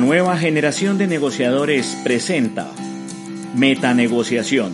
[0.00, 2.72] Una nueva generación de negociadores presenta
[3.54, 4.72] Metanegociación,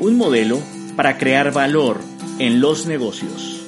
[0.00, 0.60] un modelo
[0.96, 2.02] para crear valor
[2.38, 3.64] en los negocios.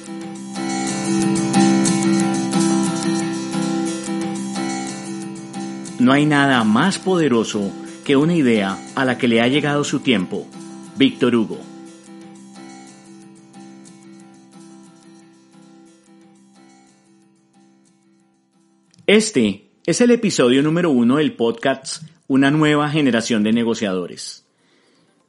[5.97, 7.71] No hay nada más poderoso
[8.05, 10.45] que una idea a la que le ha llegado su tiempo.
[10.95, 11.57] Víctor Hugo.
[19.07, 24.45] Este es el episodio número uno del podcast Una nueva generación de negociadores.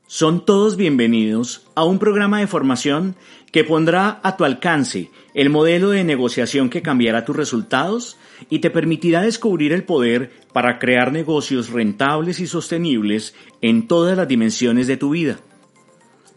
[0.09, 3.15] Son todos bienvenidos a un programa de formación
[3.53, 8.17] que pondrá a tu alcance el modelo de negociación que cambiará tus resultados
[8.51, 14.27] y te permitirá descubrir el poder para crear negocios rentables y sostenibles en todas las
[14.27, 15.39] dimensiones de tu vida.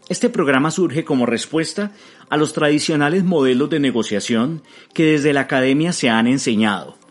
[0.08, 1.90] Este programa surge como respuesta
[2.30, 4.62] a los tradicionales modelos de negociación
[4.94, 7.01] que desde la academia se han enseñado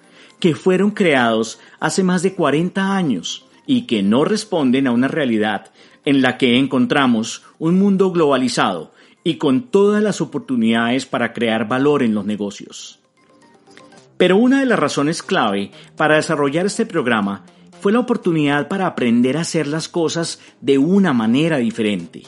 [0.42, 5.72] que fueron creados hace más de 40 años y que no responden a una realidad
[6.03, 8.92] en la que encontramos un mundo globalizado
[9.23, 13.00] y con todas las oportunidades para crear valor en los negocios.
[14.17, 17.45] Pero una de las razones clave para desarrollar este programa
[17.80, 22.23] fue la oportunidad para aprender a hacer las cosas de una manera diferente.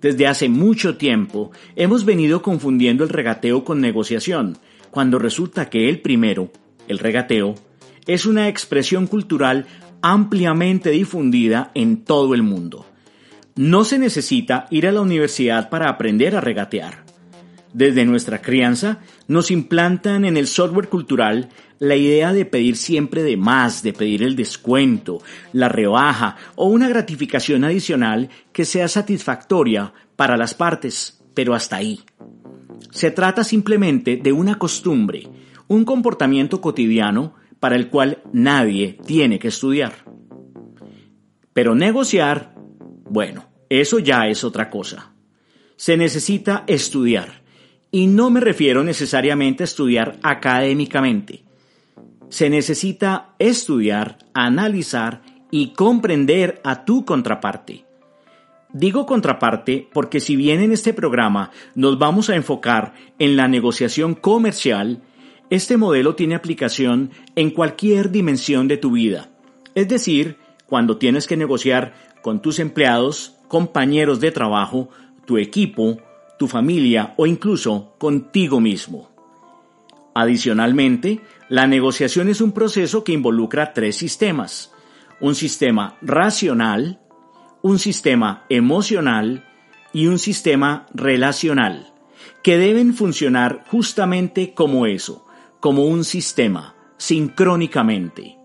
[0.00, 4.58] Desde hace mucho tiempo hemos venido confundiendo el regateo con negociación,
[4.90, 6.50] cuando resulta que el primero
[6.88, 7.54] el regateo,
[8.06, 9.66] es una expresión cultural
[10.02, 12.86] ampliamente difundida en todo el mundo.
[13.56, 17.04] No se necesita ir a la universidad para aprender a regatear.
[17.72, 23.36] Desde nuestra crianza nos implantan en el software cultural la idea de pedir siempre de
[23.36, 25.20] más, de pedir el descuento,
[25.52, 32.00] la rebaja o una gratificación adicional que sea satisfactoria para las partes, pero hasta ahí.
[32.90, 35.28] Se trata simplemente de una costumbre,
[35.68, 39.92] un comportamiento cotidiano para el cual nadie tiene que estudiar.
[41.52, 42.54] Pero negociar,
[43.08, 45.12] bueno, eso ya es otra cosa.
[45.76, 47.42] Se necesita estudiar,
[47.90, 51.44] y no me refiero necesariamente a estudiar académicamente.
[52.28, 57.84] Se necesita estudiar, analizar y comprender a tu contraparte.
[58.72, 64.14] Digo contraparte porque si bien en este programa nos vamos a enfocar en la negociación
[64.14, 65.02] comercial,
[65.50, 69.30] este modelo tiene aplicación en cualquier dimensión de tu vida,
[69.74, 70.36] es decir,
[70.66, 74.88] cuando tienes que negociar con tus empleados, compañeros de trabajo,
[75.24, 75.98] tu equipo,
[76.38, 79.10] tu familia o incluso contigo mismo.
[80.14, 84.72] Adicionalmente, la negociación es un proceso que involucra tres sistemas.
[85.20, 87.00] Un sistema racional,
[87.60, 89.44] un sistema emocional
[89.92, 91.92] y un sistema relacional,
[92.42, 95.25] que deben funcionar justamente como eso,
[95.66, 98.36] como un sistema, sincrónicamente.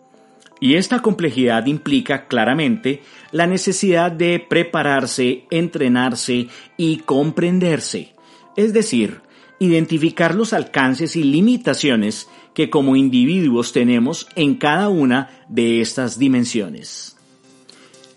[0.59, 8.15] Y esta complejidad implica claramente la necesidad de prepararse, entrenarse y comprenderse,
[8.57, 9.21] es decir,
[9.59, 17.17] identificar los alcances y limitaciones que como individuos tenemos en cada una de estas dimensiones.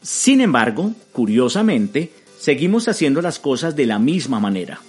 [0.01, 4.81] Sin embargo, curiosamente, seguimos haciendo las cosas de la misma manera.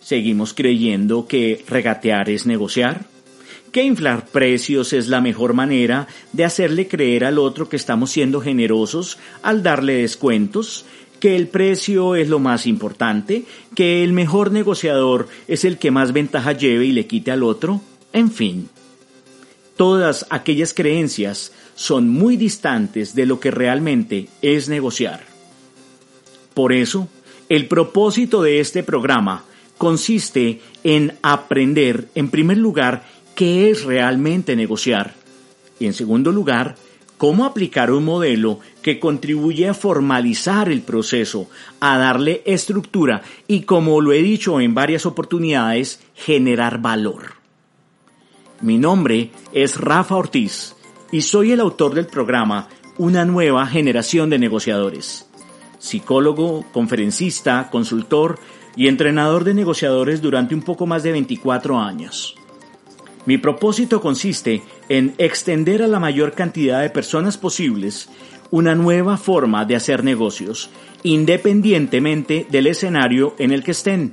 [0.00, 3.13] Seguimos creyendo que regatear es negociar,
[3.74, 8.40] que inflar precios es la mejor manera de hacerle creer al otro que estamos siendo
[8.40, 10.84] generosos al darle descuentos,
[11.18, 16.12] que el precio es lo más importante, que el mejor negociador es el que más
[16.12, 17.80] ventaja lleve y le quite al otro,
[18.12, 18.68] en fin.
[19.76, 25.24] Todas aquellas creencias son muy distantes de lo que realmente es negociar.
[26.54, 27.08] Por eso,
[27.48, 29.42] el propósito de este programa
[29.78, 35.14] consiste en aprender, en primer lugar, qué es realmente negociar.
[35.78, 36.76] Y en segundo lugar,
[37.18, 41.48] cómo aplicar un modelo que contribuye a formalizar el proceso,
[41.80, 47.34] a darle estructura y, como lo he dicho en varias oportunidades, generar valor.
[48.60, 50.74] Mi nombre es Rafa Ortiz
[51.12, 55.28] y soy el autor del programa Una nueva generación de negociadores.
[55.78, 58.38] Psicólogo, conferencista, consultor
[58.76, 62.36] y entrenador de negociadores durante un poco más de 24 años.
[63.26, 68.08] Mi propósito consiste en extender a la mayor cantidad de personas posibles
[68.50, 70.70] una nueva forma de hacer negocios,
[71.02, 74.12] independientemente del escenario en el que estén,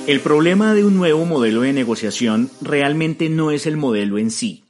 [0.08, 4.64] El problema de un nuevo modelo de negociación realmente no es el modelo en sí.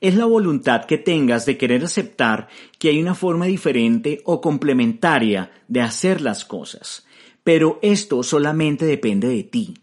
[0.00, 2.46] Es la voluntad que tengas de querer aceptar
[2.78, 7.04] que hay una forma diferente o complementaria de hacer las cosas.
[7.42, 9.74] Pero esto solamente depende de ti.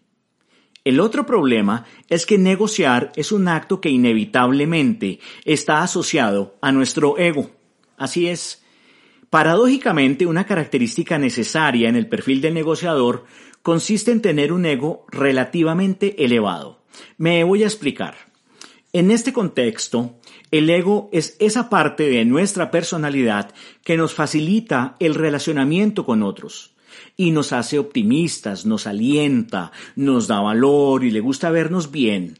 [0.85, 7.17] El otro problema es que negociar es un acto que inevitablemente está asociado a nuestro
[7.17, 7.51] ego.
[7.97, 8.63] Así es.
[9.29, 13.25] Paradójicamente, una característica necesaria en el perfil del negociador
[13.65, 16.83] consiste en tener un ego relativamente elevado.
[17.17, 18.13] Me voy a explicar.
[18.93, 20.19] En este contexto,
[20.51, 26.75] el ego es esa parte de nuestra personalidad que nos facilita el relacionamiento con otros
[27.17, 32.37] y nos hace optimistas, nos alienta, nos da valor y le gusta vernos bien.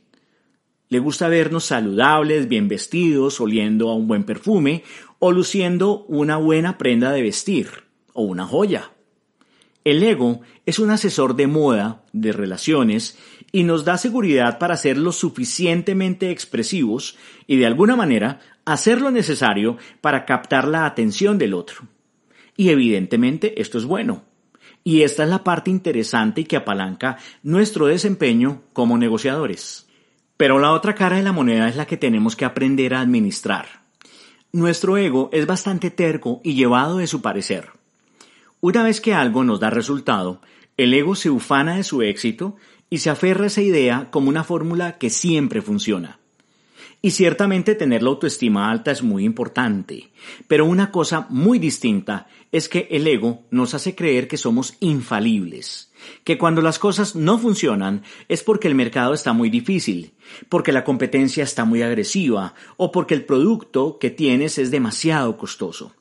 [0.89, 4.83] Le gusta vernos saludables, bien vestidos, oliendo a un buen perfume
[5.17, 7.69] o luciendo una buena prenda de vestir
[8.13, 8.91] o una joya.
[9.85, 13.19] El ego es un asesor de moda, de relaciones,
[13.51, 19.11] y nos da seguridad para ser lo suficientemente expresivos y de alguna manera hacer lo
[19.11, 21.87] necesario para captar la atención del otro.
[22.57, 24.23] Y evidentemente esto es bueno.
[24.83, 29.87] Y esta es la parte interesante y que apalanca nuestro desempeño como negociadores.
[30.35, 33.83] Pero la otra cara de la moneda es la que tenemos que aprender a administrar.
[34.51, 37.69] Nuestro ego es bastante terco y llevado de su parecer.
[38.67, 40.41] Una vez que algo nos da resultado,
[40.75, 42.55] el ego se ufana de su éxito
[42.89, 46.17] y se aferra a esa idea como una fórmula que siempre funciona.
[46.99, 50.09] Y ciertamente tener la autoestima alta es muy importante,
[50.47, 55.93] pero una cosa muy distinta es que el ego nos hace creer que somos infalibles,
[56.23, 60.15] que cuando las cosas no funcionan es porque el mercado está muy difícil,
[60.49, 65.93] porque la competencia está muy agresiva o porque el producto que tienes es demasiado costoso.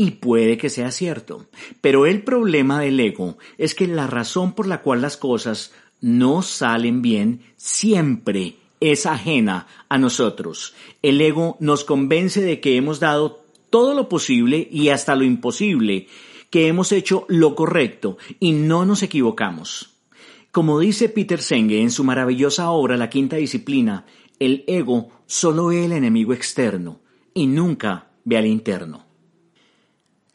[0.00, 1.46] Y puede que sea cierto,
[1.80, 6.42] pero el problema del ego es que la razón por la cual las cosas no
[6.42, 10.72] salen bien siempre es ajena a nosotros.
[11.02, 16.06] El ego nos convence de que hemos dado todo lo posible y hasta lo imposible,
[16.48, 19.96] que hemos hecho lo correcto y no nos equivocamos.
[20.52, 24.06] Como dice Peter Senge en su maravillosa obra La Quinta Disciplina,
[24.38, 27.00] el ego solo ve el enemigo externo
[27.34, 29.07] y nunca ve al interno.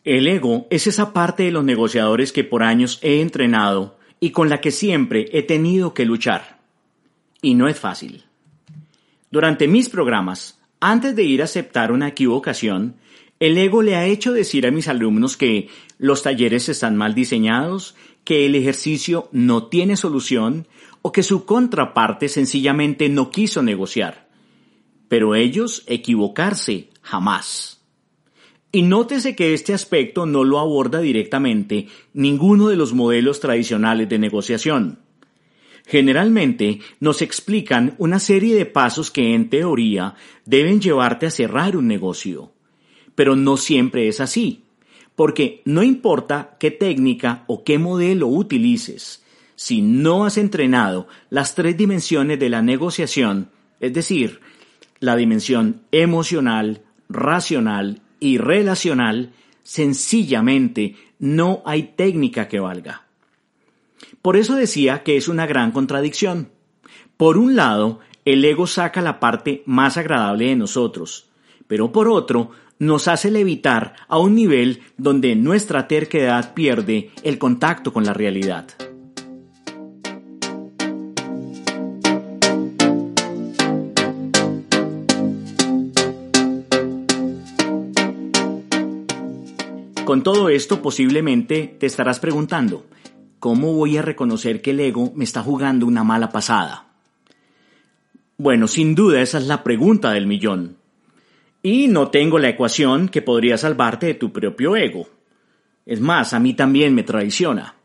[0.03, 4.50] El ego es esa parte de los negociadores que por años he entrenado y con
[4.50, 6.60] la que siempre he tenido que luchar.
[7.41, 8.25] Y no es fácil.
[9.31, 12.95] Durante mis programas, antes de ir a aceptar una equivocación,
[13.39, 17.95] el ego le ha hecho decir a mis alumnos que los talleres están mal diseñados,
[18.25, 20.67] que el ejercicio no tiene solución
[21.01, 24.27] o que su contraparte sencillamente no quiso negociar.
[25.07, 27.73] Pero ellos equivocarse jamás.
[28.75, 34.18] Y nótese que este aspecto no lo aborda directamente ninguno de los modelos tradicionales de
[34.18, 34.98] negociación.
[35.86, 40.15] Generalmente nos explican una serie de pasos que en teoría
[40.46, 42.51] deben llevarte a cerrar un negocio.
[43.13, 44.63] Pero no siempre es así,
[45.15, 49.24] porque no importa qué técnica o qué modelo utilices,
[49.56, 54.39] si no has entrenado las tres dimensiones de la negociación, es decir,
[55.00, 63.03] la dimensión emocional, racional y relacional, sencillamente no hay técnica que valga.
[64.22, 66.50] Por eso decía que es una gran contradicción.
[67.18, 71.32] Por un lado, el ego saca la parte más agradable de nosotros,
[71.68, 77.92] pero por otro, nos hace levitar a un nivel donde nuestra terquedad pierde el contacto
[77.92, 78.68] con la realidad.
[90.05, 92.86] Con todo esto posiblemente te estarás preguntando,
[93.39, 96.88] ¿cómo voy a reconocer que el ego me está jugando una mala pasada?
[98.38, 100.75] Bueno, sin duda esa es la pregunta del millón.
[101.62, 105.07] Y no tengo la ecuación que podría salvarte de tu propio ego.
[105.86, 107.75] Es más, a mí también me traiciona.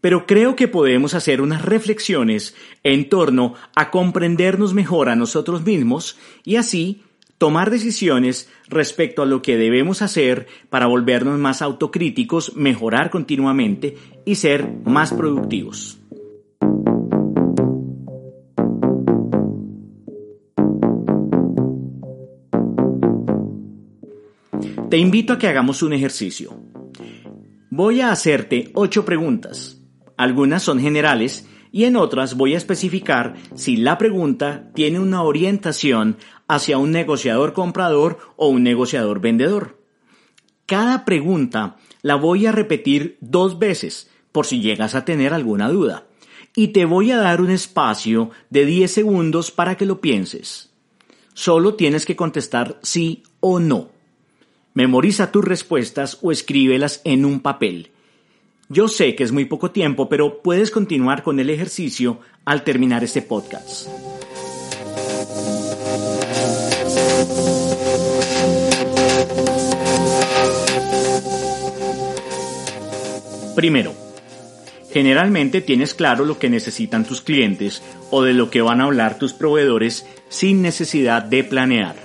[0.00, 6.16] Pero creo que podemos hacer unas reflexiones en torno a comprendernos mejor a nosotros mismos
[6.44, 7.02] y así
[7.38, 14.36] tomar decisiones respecto a lo que debemos hacer para volvernos más autocríticos, mejorar continuamente y
[14.36, 15.98] ser más productivos.
[24.92, 26.54] Te invito a que hagamos un ejercicio.
[27.70, 29.80] Voy a hacerte ocho preguntas.
[30.18, 36.18] Algunas son generales y en otras voy a especificar si la pregunta tiene una orientación
[36.54, 39.78] hacia un negociador comprador o un negociador vendedor.
[40.66, 46.06] Cada pregunta la voy a repetir dos veces por si llegas a tener alguna duda.
[46.54, 50.70] Y te voy a dar un espacio de 10 segundos para que lo pienses.
[51.32, 53.88] Solo tienes que contestar sí o no.
[54.74, 57.92] Memoriza tus respuestas o escríbelas en un papel.
[58.68, 63.02] Yo sé que es muy poco tiempo, pero puedes continuar con el ejercicio al terminar
[63.02, 63.88] este podcast.
[73.54, 73.94] Primero,
[74.90, 79.18] generalmente tienes claro lo que necesitan tus clientes o de lo que van a hablar
[79.18, 81.96] tus proveedores sin necesidad de planear.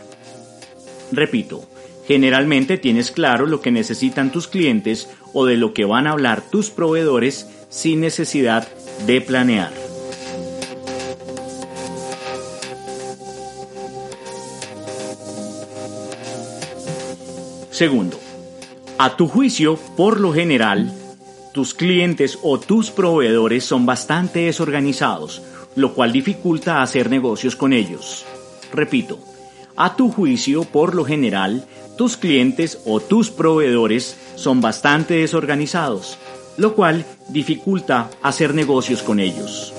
[1.11, 1.63] Repito,
[2.05, 6.41] generalmente tienes claro lo que necesitan tus clientes o de lo que van a hablar
[6.41, 8.67] tus proveedores sin necesidad
[9.05, 9.71] de planear.
[17.71, 18.19] Segundo,
[18.97, 20.91] a tu juicio, por lo general,
[21.57, 25.41] tus clientes o tus proveedores son bastante desorganizados,
[25.75, 28.27] lo cual dificulta hacer negocios con ellos.
[28.71, 29.17] Repito,
[29.75, 31.65] a tu juicio, por lo general,
[31.97, 36.19] tus clientes o tus proveedores son bastante desorganizados,
[36.57, 39.73] lo cual dificulta hacer negocios con ellos.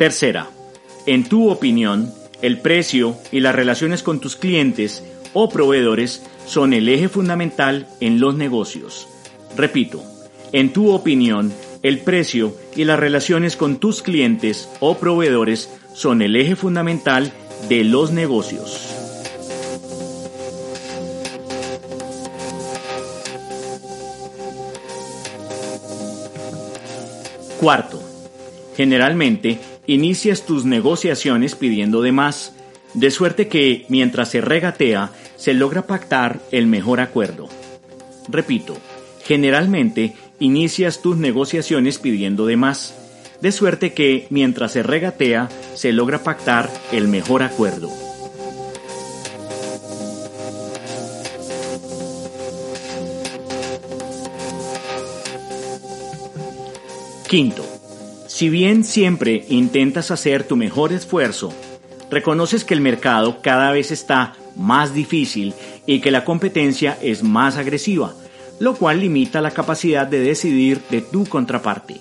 [0.00, 0.48] Tercera,
[1.04, 5.04] en tu opinión, el precio y las relaciones con tus clientes
[5.34, 9.08] o proveedores son el eje fundamental en los negocios.
[9.58, 10.02] Repito,
[10.52, 11.52] en tu opinión,
[11.82, 17.30] el precio y las relaciones con tus clientes o proveedores son el eje fundamental
[17.68, 18.96] de los negocios.
[27.60, 28.00] Cuarto,
[28.74, 29.60] generalmente
[29.92, 32.52] inicias tus negociaciones pidiendo de más,
[32.94, 37.48] de suerte que, mientras se regatea, se logra pactar el mejor acuerdo.
[38.28, 38.76] Repito,
[39.24, 42.94] generalmente inicias tus negociaciones pidiendo de más,
[43.40, 47.90] de suerte que, mientras se regatea, se logra pactar el mejor acuerdo.
[57.26, 57.64] Quinto,
[58.40, 61.52] si bien siempre intentas hacer tu mejor esfuerzo,
[62.10, 65.52] reconoces que el mercado cada vez está más difícil
[65.84, 68.14] y que la competencia es más agresiva,
[68.58, 72.00] lo cual limita la capacidad de decidir de tu contraparte.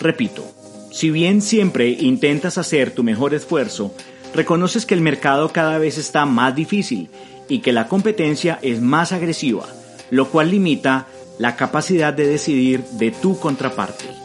[0.00, 0.44] Repito,
[0.90, 3.94] si bien siempre intentas hacer tu mejor esfuerzo,
[4.34, 7.08] reconoces que el mercado cada vez está más difícil
[7.48, 9.66] y que la competencia es más agresiva,
[10.10, 11.06] lo cual limita
[11.38, 14.23] la capacidad de decidir de tu contraparte.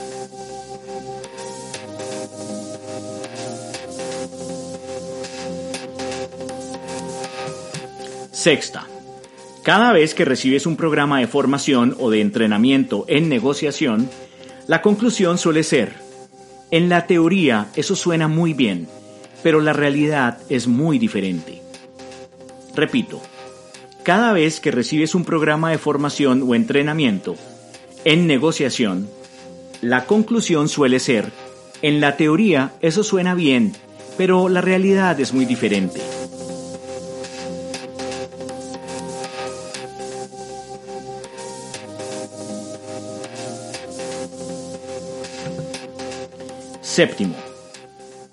[8.40, 8.88] Sexta.
[9.64, 14.10] Cada vez que recibes un programa de formación o de entrenamiento en negociación,
[14.66, 15.94] la conclusión suele ser,
[16.72, 18.88] en la teoría eso suena muy bien,
[19.44, 21.62] pero la realidad es muy diferente.
[22.78, 23.22] Repito,
[24.04, 27.36] cada vez que recibes un programa de formación o entrenamiento
[28.06, 29.10] en negociación,
[29.82, 31.30] La conclusión suele ser,
[31.82, 33.74] en la teoría eso suena bien,
[34.18, 36.00] pero la realidad es muy diferente.
[46.90, 47.36] Séptimo.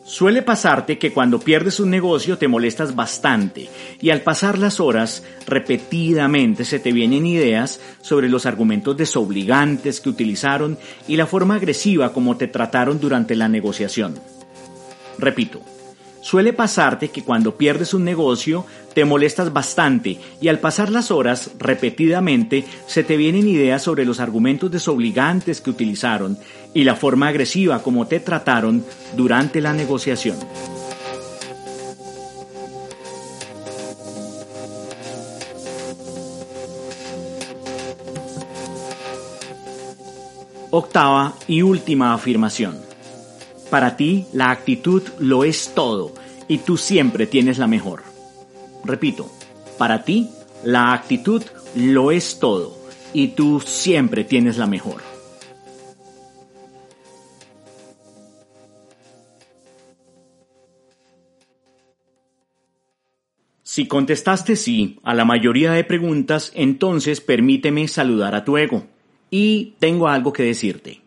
[0.03, 3.69] Suele pasarte que cuando pierdes un negocio te molestas bastante
[4.01, 10.09] y al pasar las horas repetidamente se te vienen ideas sobre los argumentos desobligantes que
[10.09, 14.15] utilizaron y la forma agresiva como te trataron durante la negociación.
[15.19, 15.61] Repito,
[16.27, 21.53] Suele pasarte que cuando pierdes un negocio te molestas bastante y al pasar las horas
[21.57, 26.37] repetidamente se te vienen ideas sobre los argumentos desobligantes que utilizaron
[26.77, 28.85] y la forma agresiva como te trataron
[29.17, 30.37] durante la negociación.
[40.71, 42.77] Octava y última afirmación.
[43.71, 46.13] Para ti, la actitud lo es todo
[46.47, 48.03] y tú siempre tienes la mejor.
[48.85, 49.31] Repito,
[49.79, 50.29] para ti,
[50.63, 51.43] la actitud
[51.75, 52.77] lo es todo
[53.15, 55.16] y tú siempre tienes la mejor.
[63.77, 68.87] Si contestaste sí a la mayoría de preguntas, entonces permíteme saludar a tu ego.
[69.31, 71.03] Y tengo algo que decirte.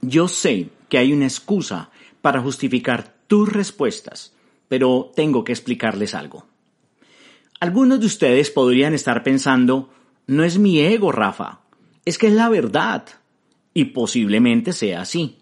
[0.00, 1.90] Yo sé que hay una excusa
[2.22, 4.34] para justificar tus respuestas,
[4.66, 6.46] pero tengo que explicarles algo.
[7.60, 9.90] Algunos de ustedes podrían estar pensando,
[10.26, 11.60] no es mi ego, Rafa,
[12.06, 13.04] es que es la verdad.
[13.74, 15.36] Y posiblemente sea así.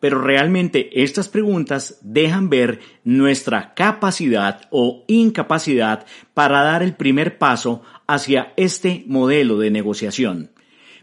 [0.00, 7.82] Pero realmente estas preguntas dejan ver nuestra capacidad o incapacidad para dar el primer paso
[8.06, 10.50] hacia este modelo de negociación.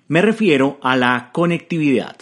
[0.07, 2.17] Me refiero a la conectividad.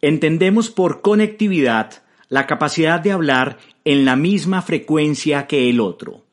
[0.00, 6.24] Entendemos por conectividad la capacidad de hablar en la misma frecuencia que el otro.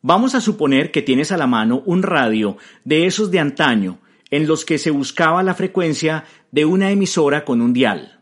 [0.00, 4.00] Vamos a suponer que tienes a la mano un radio de esos de antaño,
[4.30, 8.18] en los que se buscaba la frecuencia de una emisora con un dial.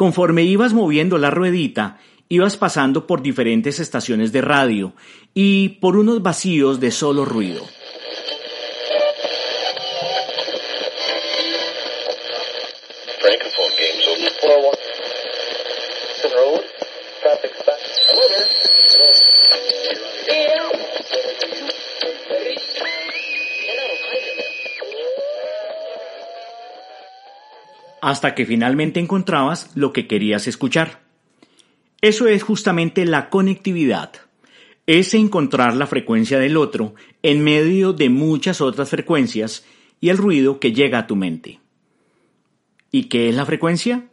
[0.00, 1.98] Conforme ibas moviendo la ruedita,
[2.30, 4.94] ibas pasando por diferentes estaciones de radio
[5.34, 7.66] y por unos vacíos de solo ruido.
[28.02, 31.00] Hasta que finalmente encontrabas lo que querías escuchar.
[32.00, 34.12] Eso es justamente la conectividad.
[34.86, 39.64] Es encontrar la frecuencia del otro en medio de muchas otras frecuencias
[40.00, 41.60] y el ruido que llega a tu mente.
[42.90, 44.06] ¿Y qué es la frecuencia?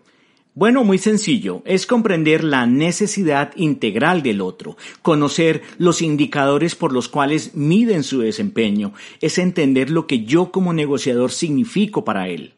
[0.53, 7.07] Bueno, muy sencillo, es comprender la necesidad integral del otro, conocer los indicadores por los
[7.09, 12.53] cuales miden su desempeño, es entender lo que yo como negociador significo para él.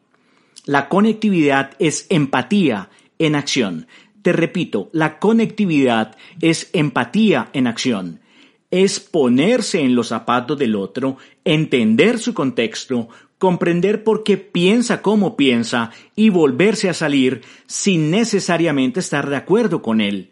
[0.70, 3.88] La conectividad es empatía en acción.
[4.22, 8.20] Te repito, la conectividad es empatía en acción.
[8.70, 15.36] Es ponerse en los zapatos del otro, entender su contexto, comprender por qué piensa como
[15.36, 20.30] piensa y volverse a salir sin necesariamente estar de acuerdo con él.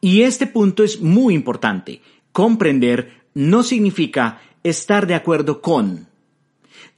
[0.00, 2.00] Y este punto es muy importante.
[2.32, 6.08] Comprender no significa estar de acuerdo con.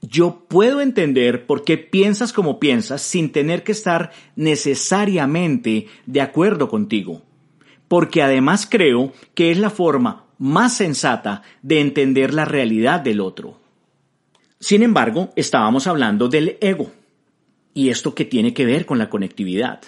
[0.09, 6.69] Yo puedo entender por qué piensas como piensas sin tener que estar necesariamente de acuerdo
[6.69, 7.23] contigo,
[7.89, 13.59] porque además creo que es la forma más sensata de entender la realidad del otro.
[14.61, 16.93] Sin embargo, estábamos hablando del ego.
[17.75, 19.81] ¿Y esto qué tiene que ver con la conectividad?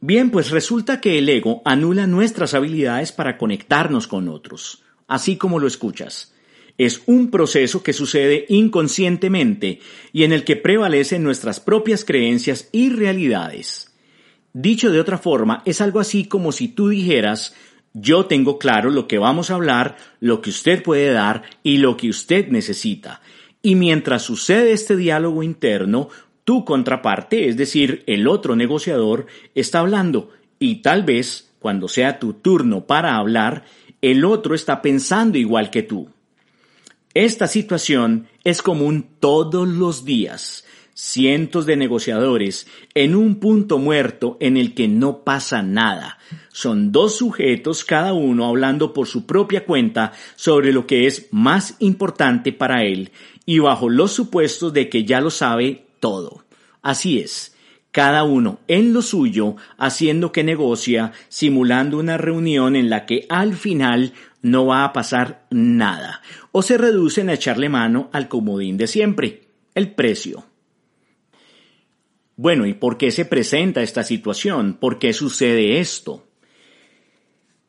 [0.00, 5.58] Bien, pues resulta que el ego anula nuestras habilidades para conectarnos con otros, así como
[5.58, 6.32] lo escuchas
[6.80, 9.80] es un proceso que sucede inconscientemente
[10.14, 13.94] y en el que prevalecen nuestras propias creencias y realidades.
[14.54, 17.54] Dicho de otra forma, es algo así como si tú dijeras,
[17.92, 21.98] yo tengo claro lo que vamos a hablar, lo que usted puede dar y lo
[21.98, 23.20] que usted necesita.
[23.60, 26.08] Y mientras sucede este diálogo interno,
[26.44, 32.32] tu contraparte, es decir, el otro negociador, está hablando y tal vez, cuando sea tu
[32.32, 33.64] turno para hablar,
[34.00, 36.08] el otro está pensando igual que tú.
[37.14, 40.64] Esta situación es común todos los días.
[40.94, 46.18] Cientos de negociadores en un punto muerto en el que no pasa nada.
[46.52, 51.74] Son dos sujetos cada uno hablando por su propia cuenta sobre lo que es más
[51.80, 53.10] importante para él
[53.44, 56.44] y bajo los supuestos de que ya lo sabe todo.
[56.80, 57.56] Así es,
[57.90, 63.54] cada uno en lo suyo, haciendo que negocia, simulando una reunión en la que al
[63.54, 66.22] final no va a pasar nada,
[66.52, 69.42] o se reducen a echarle mano al comodín de siempre,
[69.74, 70.44] el precio.
[72.36, 74.74] Bueno, ¿y por qué se presenta esta situación?
[74.80, 76.26] ¿Por qué sucede esto?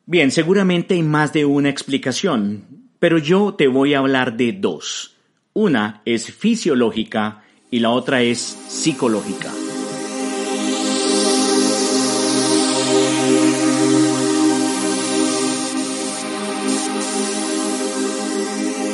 [0.06, 5.16] Bien, seguramente hay más de una explicación, pero yo te voy a hablar de dos.
[5.52, 9.50] Una es fisiológica y la otra es psicológica.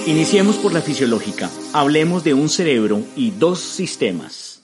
[0.08, 1.50] Iniciemos por la fisiológica.
[1.74, 4.62] Hablemos de un cerebro y dos sistemas.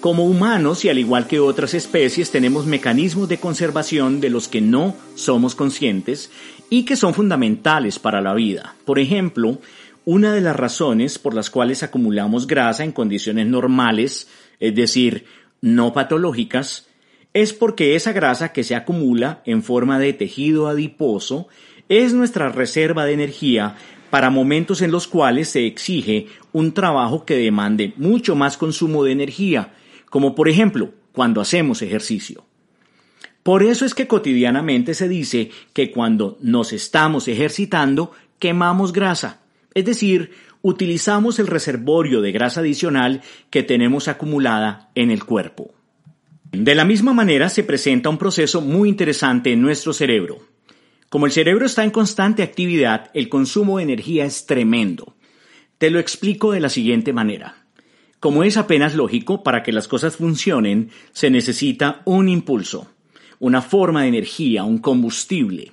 [0.00, 4.60] Como humanos y al igual que otras especies tenemos mecanismos de conservación de los que
[4.60, 6.30] no somos conscientes
[6.70, 8.76] y que son fundamentales para la vida.
[8.84, 9.58] Por ejemplo,
[10.04, 14.28] una de las razones por las cuales acumulamos grasa en condiciones normales,
[14.60, 15.24] es decir,
[15.60, 16.86] no patológicas,
[17.34, 21.48] es porque esa grasa que se acumula en forma de tejido adiposo
[21.88, 23.74] es nuestra reserva de energía
[24.10, 29.12] para momentos en los cuales se exige un trabajo que demande mucho más consumo de
[29.12, 29.72] energía,
[30.10, 32.44] como por ejemplo cuando hacemos ejercicio.
[33.42, 39.40] Por eso es que cotidianamente se dice que cuando nos estamos ejercitando quemamos grasa,
[39.74, 45.72] es decir, utilizamos el reservorio de grasa adicional que tenemos acumulada en el cuerpo.
[46.52, 50.38] De la misma manera se presenta un proceso muy interesante en nuestro cerebro.
[51.10, 55.16] Como el cerebro está en constante actividad, el consumo de energía es tremendo.
[55.76, 57.66] Te lo explico de la siguiente manera.
[58.20, 62.92] Como es apenas lógico, para que las cosas funcionen se necesita un impulso,
[63.40, 65.72] una forma de energía, un combustible.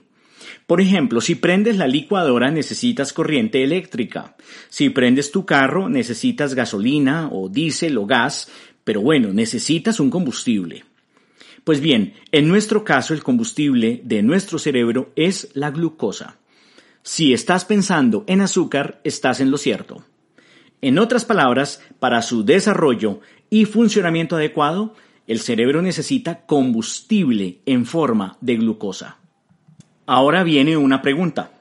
[0.65, 4.36] Por ejemplo, si prendes la licuadora necesitas corriente eléctrica.
[4.69, 8.50] Si prendes tu carro necesitas gasolina o diésel o gas,
[8.84, 10.87] pero bueno, necesitas un combustible.
[11.67, 16.38] Pues bien, en nuestro caso el combustible de nuestro cerebro es la glucosa.
[17.03, 20.06] Si estás pensando en azúcar, estás en lo cierto.
[20.80, 24.95] En otras palabras, para su desarrollo y funcionamiento adecuado,
[25.27, 29.17] el cerebro necesita combustible en forma de glucosa.
[30.06, 31.51] Ahora viene una pregunta.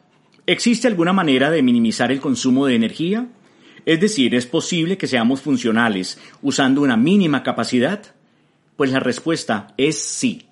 [0.46, 3.26] ¿Existe alguna manera de minimizar el consumo de energía?
[3.84, 8.14] Es decir, ¿es posible que seamos funcionales usando una mínima capacidad?
[8.76, 10.46] Pues la respuesta es sí.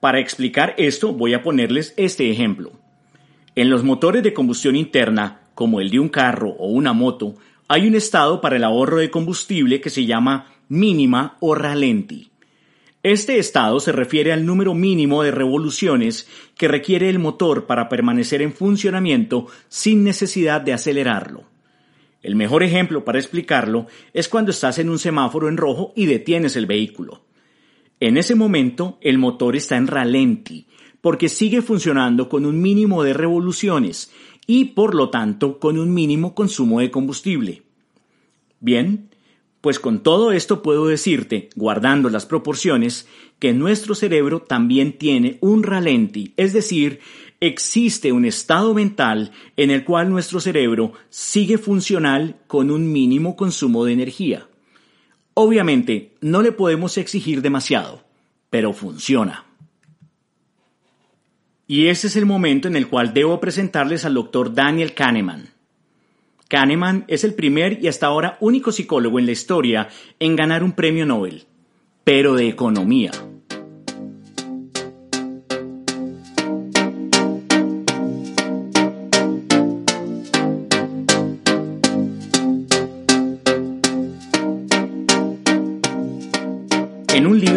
[0.00, 2.72] Para explicar esto voy a ponerles este ejemplo.
[3.54, 7.34] En los motores de combustión interna, como el de un carro o una moto,
[7.68, 12.30] hay un estado para el ahorro de combustible que se llama mínima o ralenti.
[13.02, 18.42] Este estado se refiere al número mínimo de revoluciones que requiere el motor para permanecer
[18.42, 21.55] en funcionamiento sin necesidad de acelerarlo.
[22.22, 26.56] El mejor ejemplo para explicarlo es cuando estás en un semáforo en rojo y detienes
[26.56, 27.24] el vehículo.
[28.00, 30.66] En ese momento el motor está en ralenti,
[31.00, 34.10] porque sigue funcionando con un mínimo de revoluciones
[34.46, 37.62] y por lo tanto con un mínimo consumo de combustible.
[38.60, 39.10] Bien,
[39.60, 45.62] pues con todo esto puedo decirte, guardando las proporciones, que nuestro cerebro también tiene un
[45.62, 47.00] ralenti, es decir,
[47.40, 53.84] existe un estado mental en el cual nuestro cerebro sigue funcional con un mínimo consumo
[53.84, 54.48] de energía.
[55.34, 58.04] Obviamente, no le podemos exigir demasiado,
[58.48, 59.44] pero funciona.
[61.66, 65.50] Y ese es el momento en el cual debo presentarles al doctor Daniel Kahneman.
[66.48, 69.88] Kahneman es el primer y hasta ahora único psicólogo en la historia
[70.20, 71.44] en ganar un premio Nobel,
[72.04, 73.10] pero de economía.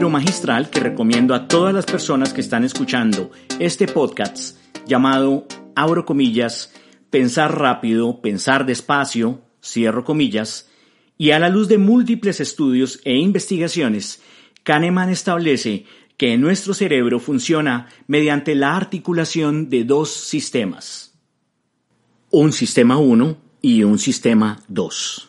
[0.09, 6.73] Magistral que recomiendo a todas las personas que están escuchando este podcast llamado, abro comillas,
[7.09, 10.69] pensar rápido, pensar despacio, cierro comillas,
[11.17, 14.21] y a la luz de múltiples estudios e investigaciones,
[14.63, 15.85] Kahneman establece
[16.17, 21.17] que nuestro cerebro funciona mediante la articulación de dos sistemas.
[22.29, 25.28] Un sistema 1 y un sistema 2.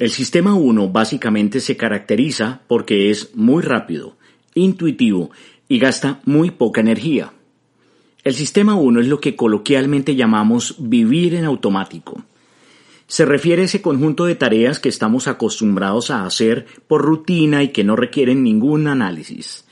[0.00, 4.16] El sistema 1 básicamente se caracteriza porque es muy rápido,
[4.54, 5.30] intuitivo
[5.68, 7.34] y gasta muy poca energía.
[8.24, 12.24] El sistema 1 es lo que coloquialmente llamamos vivir en automático.
[13.08, 17.68] Se refiere a ese conjunto de tareas que estamos acostumbrados a hacer por rutina y
[17.68, 19.66] que no requieren ningún análisis.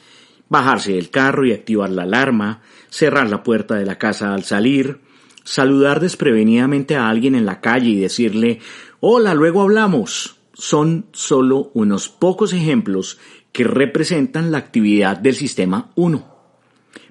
[0.51, 2.61] Bajarse del carro y activar la alarma,
[2.91, 5.01] cerrar la puerta de la casa al salir,
[5.43, 8.61] saludar desprevenidamente a alguien en la calle y decirle
[9.01, 13.21] Hola, luego hablamos, son solo unos pocos ejemplos
[13.53, 16.27] que representan la actividad del sistema 1.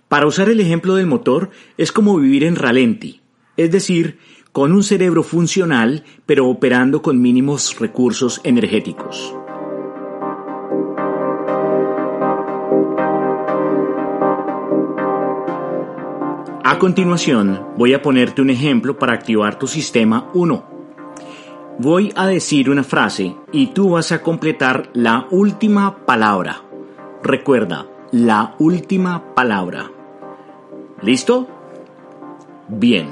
[0.10, 3.22] Para usar el ejemplo del motor es como vivir en ralenti,
[3.56, 4.20] es decir,
[4.52, 9.34] con un cerebro funcional pero operando con mínimos recursos energéticos.
[16.66, 20.77] A continuación, voy a ponerte un ejemplo para activar tu sistema 1.
[21.80, 26.64] Voy a decir una frase y tú vas a completar la última palabra.
[27.24, 29.92] Recuerda, la última palabra.
[31.02, 31.48] ¿Listo?
[32.68, 33.08] Bien,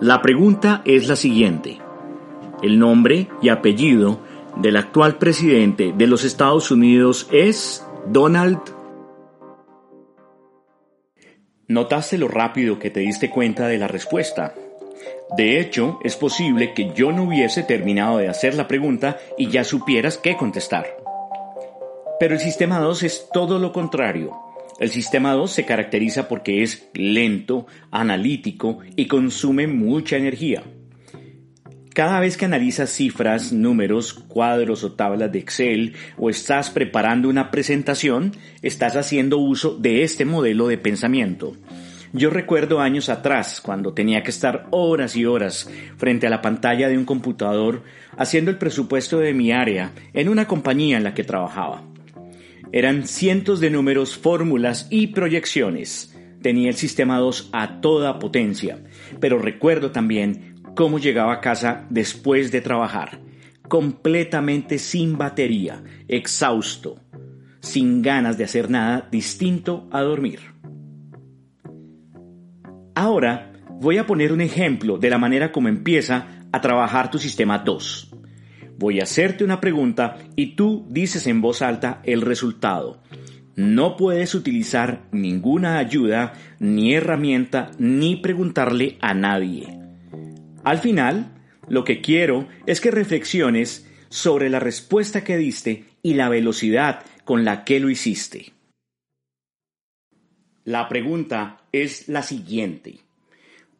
[0.00, 1.78] la pregunta es la siguiente.
[2.62, 4.20] El nombre y apellido
[4.56, 8.58] del actual presidente de los Estados Unidos es Donald
[11.68, 14.54] Notaste lo rápido que te diste cuenta de la respuesta.
[15.36, 19.64] De hecho, es posible que yo no hubiese terminado de hacer la pregunta y ya
[19.64, 20.86] supieras qué contestar.
[22.18, 24.32] Pero el sistema 2 es todo lo contrario.
[24.78, 30.62] El sistema 2 se caracteriza porque es lento, analítico y consume mucha energía.
[31.94, 37.50] Cada vez que analizas cifras, números, cuadros o tablas de Excel o estás preparando una
[37.50, 41.56] presentación, estás haciendo uso de este modelo de pensamiento.
[42.12, 46.88] Yo recuerdo años atrás, cuando tenía que estar horas y horas frente a la pantalla
[46.88, 47.82] de un computador
[48.16, 51.82] haciendo el presupuesto de mi área en una compañía en la que trabajaba.
[52.72, 56.14] Eran cientos de números, fórmulas y proyecciones.
[56.42, 58.78] Tenía el sistema 2 a toda potencia,
[59.20, 63.20] pero recuerdo también cómo llegaba a casa después de trabajar,
[63.68, 67.00] completamente sin batería, exhausto,
[67.60, 70.57] sin ganas de hacer nada distinto a dormir.
[72.98, 77.60] Ahora voy a poner un ejemplo de la manera como empieza a trabajar tu sistema
[77.60, 78.10] 2.
[78.76, 83.00] Voy a hacerte una pregunta y tú dices en voz alta el resultado.
[83.54, 89.78] No puedes utilizar ninguna ayuda, ni herramienta, ni preguntarle a nadie.
[90.64, 91.36] Al final,
[91.68, 97.44] lo que quiero es que reflexiones sobre la respuesta que diste y la velocidad con
[97.44, 98.57] la que lo hiciste.
[100.68, 103.00] La pregunta es la siguiente.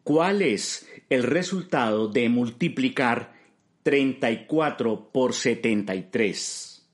[0.01, 3.35] ¿Cuál es el resultado de multiplicar
[3.83, 6.89] 34 por 73?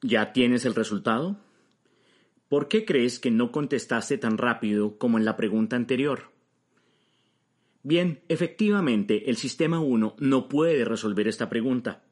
[0.00, 1.36] ¿Ya tienes el resultado?
[2.48, 6.30] ¿Por qué crees que no contestaste tan rápido como en la pregunta anterior?
[7.82, 12.02] Bien, efectivamente, el sistema 1 no puede resolver esta pregunta.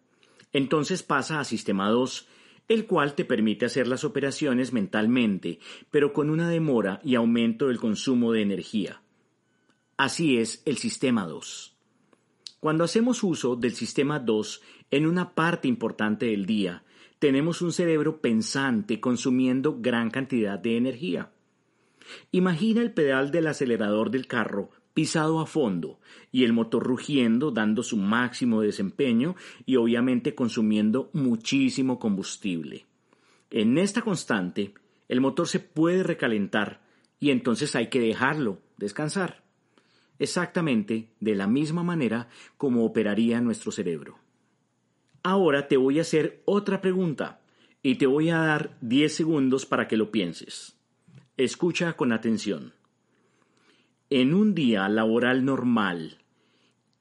[0.52, 2.28] Entonces pasa a sistema 2,
[2.68, 5.59] el cual te permite hacer las operaciones mentalmente,
[5.90, 9.03] pero con una demora y aumento del consumo de energía.
[9.96, 11.77] Así es el sistema 2.
[12.61, 16.83] Cuando hacemos uso del sistema 2 en una parte importante del día,
[17.18, 21.31] tenemos un cerebro pensante consumiendo gran cantidad de energía.
[22.33, 25.98] Imagina el pedal del acelerador del carro pisado a fondo
[26.33, 29.35] y el motor rugiendo, dando su máximo desempeño
[29.66, 32.87] y obviamente consumiendo muchísimo combustible.
[33.50, 34.72] En esta constante,
[35.09, 36.80] el motor se puede recalentar
[37.20, 39.42] y entonces hay que dejarlo descansar.
[40.18, 44.18] Exactamente de la misma manera como operaría nuestro cerebro.
[45.22, 47.40] Ahora te voy a hacer otra pregunta
[47.83, 50.76] y te voy a dar 10 segundos para que lo pienses.
[51.37, 52.72] Escucha con atención.
[54.11, 56.19] En un día laboral normal,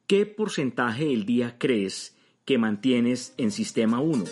[0.07, 4.23] ¿qué porcentaje del día crees que mantienes en sistema 1?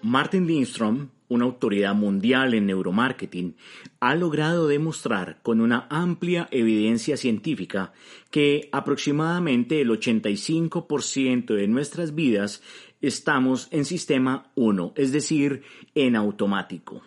[0.00, 3.54] Martin Lindstrom, una autoridad mundial en neuromarketing,
[4.00, 7.92] ha logrado demostrar con una amplia evidencia científica
[8.30, 12.62] que aproximadamente el 85% de nuestras vidas
[13.00, 15.62] estamos en sistema 1, es decir,
[15.94, 17.02] en automático.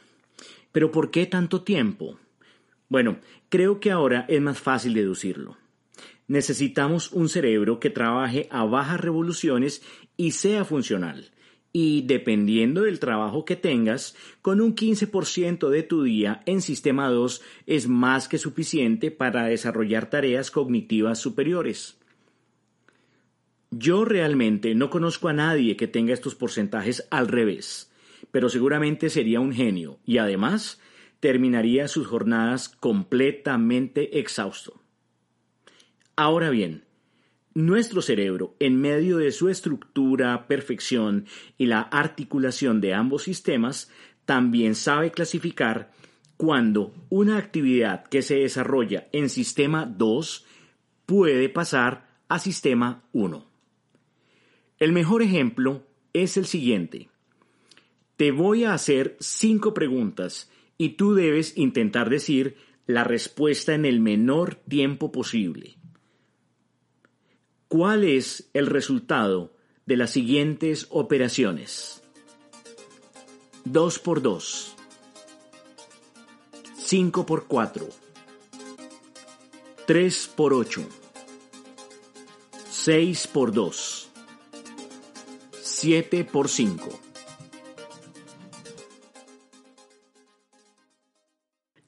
[0.72, 2.18] Pero ¿por qué tanto tiempo?
[2.90, 3.18] Bueno,
[3.50, 5.58] creo que ahora es más fácil deducirlo.
[6.28, 9.84] Necesitamos un cerebro que trabaje a bajas revoluciones
[10.18, 11.32] y sea funcional.
[11.72, 17.42] Y dependiendo del trabajo que tengas, con un 15% de tu día en sistema 2
[17.66, 21.98] es más que suficiente para desarrollar tareas cognitivas superiores.
[23.78, 27.92] Yo realmente no conozco a nadie que tenga estos porcentajes al revés,
[28.30, 30.80] pero seguramente sería un genio y además
[31.20, 34.80] terminaría sus jornadas completamente exhausto.
[36.16, 36.84] Ahora bien,
[37.56, 41.26] nuestro cerebro, en medio de su estructura, perfección
[41.58, 43.90] y la articulación de ambos sistemas,
[44.26, 45.92] también sabe clasificar
[46.38, 50.46] cuando una actividad que se desarrolla en sistema 2
[51.08, 53.53] puede pasar a sistema 1.
[54.84, 57.10] El mejor ejemplo es el siguiente.
[58.18, 64.02] Te voy a hacer cinco preguntas y tú debes intentar decir la respuesta en el
[64.02, 65.78] menor tiempo posible.
[67.70, 72.04] ¿Cuál es el resultado de las siguientes operaciones?
[73.64, 74.76] 2 por 2,
[76.76, 77.88] 5 por 4,
[79.88, 80.82] 3 por 8,
[82.70, 84.03] 6 por 2,
[85.84, 86.98] 7 por 5.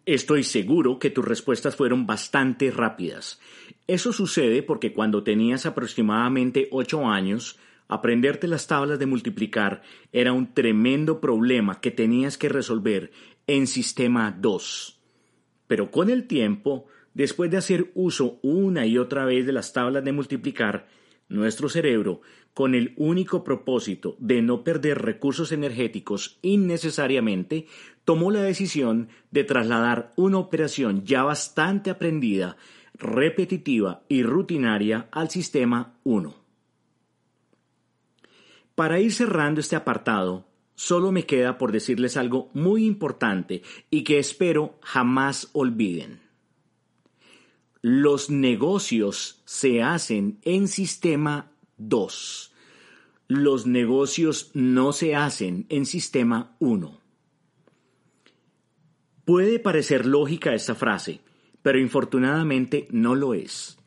[0.06, 3.40] Estoy seguro que tus respuestas fueron bastante rápidas.
[3.88, 9.82] Eso sucede porque cuando tenías aproximadamente 8 años, aprenderte las tablas de multiplicar
[10.12, 13.14] era un tremendo problema que tenías que resolver
[13.48, 15.00] en sistema 2.
[15.68, 20.04] Pero con el tiempo, después de hacer uso una y otra vez de las tablas
[20.04, 20.86] de multiplicar,
[21.30, 22.22] nuestro cerebro,
[22.54, 27.68] con el único propósito de no perder recursos energéticos innecesariamente,
[28.06, 32.56] tomó la decisión de trasladar una operación ya bastante aprendida,
[32.94, 36.36] repetitiva y rutinaria al sistema 1.
[38.76, 44.20] Para ir cerrando este apartado, solo me queda por decirles algo muy importante y que
[44.20, 46.25] espero jamás olviden.
[47.88, 52.52] Los negocios se hacen en sistema 2.
[53.28, 57.00] Los negocios no se hacen en sistema 1.
[59.24, 61.22] Puede parecer lógica esta frase,
[61.62, 63.78] pero infortunadamente no lo es.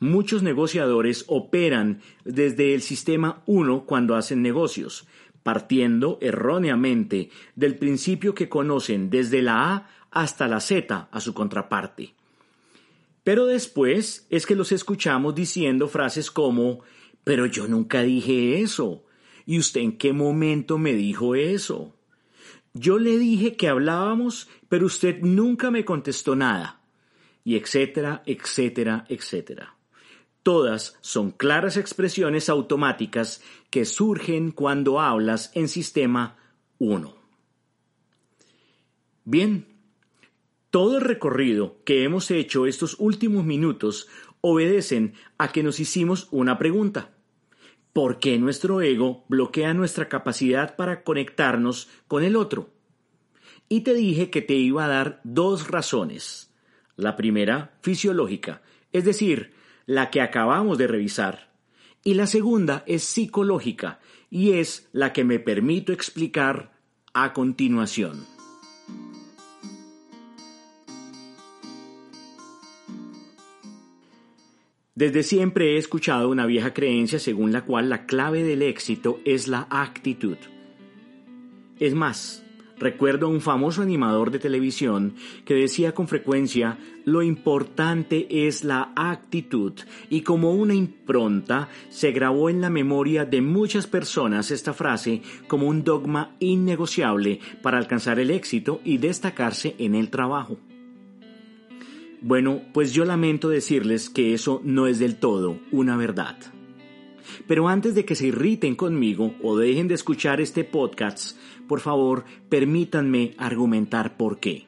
[0.00, 5.08] Muchos negociadores operan desde el sistema 1 cuando hacen negocios,
[5.42, 12.19] partiendo erróneamente del principio que conocen desde la A hasta la Z a su contraparte.
[13.24, 16.82] Pero después es que los escuchamos diciendo frases como
[17.24, 19.04] pero yo nunca dije eso.
[19.46, 21.96] ¿Y usted en qué momento me dijo eso?
[22.72, 26.82] Yo le dije que hablábamos, pero usted nunca me contestó nada.
[27.44, 29.76] Y etcétera, etcétera, etcétera.
[30.42, 36.36] Todas son claras expresiones automáticas que surgen cuando hablas en sistema
[36.78, 37.14] 1.
[39.24, 39.66] Bien,
[40.70, 44.08] todo el recorrido que hemos hecho estos últimos minutos
[44.40, 47.10] obedecen a que nos hicimos una pregunta.
[47.92, 52.70] ¿Por qué nuestro ego bloquea nuestra capacidad para conectarnos con el otro?
[53.68, 56.52] Y te dije que te iba a dar dos razones.
[56.96, 59.52] La primera, fisiológica, es decir,
[59.86, 61.50] la que acabamos de revisar.
[62.04, 66.72] Y la segunda es psicológica y es la que me permito explicar
[67.12, 68.39] a continuación.
[75.00, 79.48] Desde siempre he escuchado una vieja creencia según la cual la clave del éxito es
[79.48, 80.36] la actitud.
[81.78, 82.44] Es más,
[82.78, 88.92] Recuerdo a un famoso animador de televisión que decía con frecuencia lo importante es la
[88.96, 89.74] actitud
[90.08, 95.66] y como una impronta se grabó en la memoria de muchas personas esta frase como
[95.66, 100.56] un dogma innegociable para alcanzar el éxito y destacarse en el trabajo.
[102.22, 106.36] Bueno, pues yo lamento decirles que eso no es del todo una verdad.
[107.46, 112.24] Pero antes de que se irriten conmigo o dejen de escuchar este podcast, por favor,
[112.50, 114.66] permítanme argumentar por qué.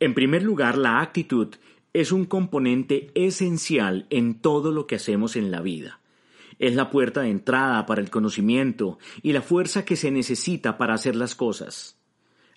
[0.00, 1.54] En primer lugar, la actitud
[1.94, 6.01] es un componente esencial en todo lo que hacemos en la vida.
[6.62, 10.94] Es la puerta de entrada para el conocimiento y la fuerza que se necesita para
[10.94, 11.98] hacer las cosas.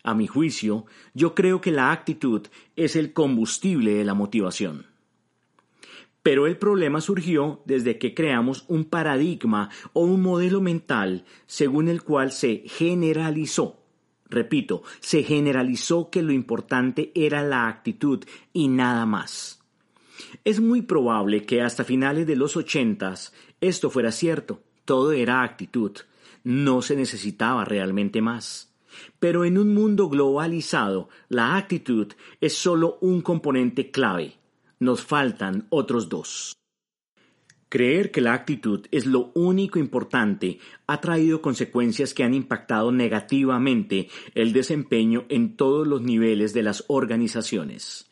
[0.04, 4.86] A mi juicio, yo creo que la actitud es el combustible de la motivación.
[6.22, 12.03] Pero el problema surgió desde que creamos un paradigma o un modelo mental según el
[12.03, 13.80] cual se generalizó,
[14.30, 19.66] repito, se generalizó que lo importante era la actitud y nada más.
[20.43, 25.91] Es muy probable que hasta finales de los ochentas esto fuera cierto, todo era actitud,
[26.43, 28.72] no se necesitaba realmente más.
[29.20, 34.38] Pero en un mundo globalizado, la actitud es solo un componente clave.
[34.80, 36.56] Nos faltan otros dos.
[37.68, 44.08] Creer que la actitud es lo único importante ha traído consecuencias que han impactado negativamente
[44.34, 48.10] el desempeño en todos los niveles de las organizaciones.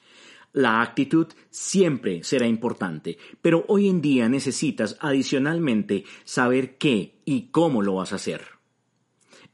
[0.54, 7.82] La actitud siempre será importante, pero hoy en día necesitas adicionalmente saber qué y cómo
[7.82, 8.42] lo vas a hacer.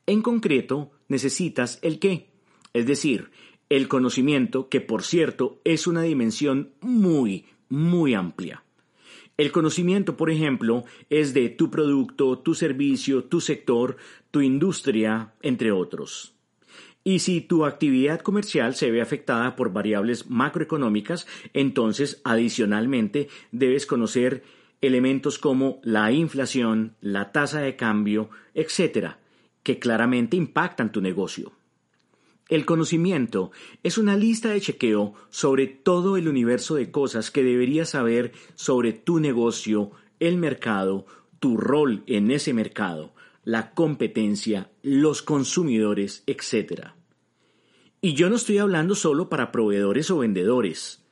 [0.06, 2.30] En concreto, necesitas el qué,
[2.74, 3.32] es decir,
[3.70, 8.64] el conocimiento, que por cierto es una dimensión muy, muy amplia.
[9.38, 13.95] El conocimiento, por ejemplo, es de tu producto, tu servicio, tu sector,
[14.32, 16.36] tu industria, entre otros.
[17.10, 24.43] Y si tu actividad comercial se ve afectada por variables macroeconómicas, entonces adicionalmente debes conocer
[24.80, 29.14] elementos como la inflación, la tasa de cambio, etc.,
[29.64, 31.51] que claramente impactan tu negocio.
[32.47, 33.49] El conocimiento
[33.82, 38.93] es una lista de chequeo sobre todo el universo de cosas que deberías saber sobre
[38.93, 39.89] tu negocio,
[40.20, 41.07] el mercado,
[41.39, 46.99] tu rol en ese mercado, la competencia, los consumidores, etc.
[48.02, 51.04] Y yo no estoy hablando solo para proveedores o vendedores.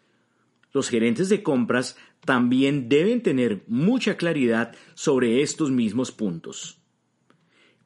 [0.72, 6.80] Los gerentes de compras también deben tener mucha claridad sobre estos mismos puntos.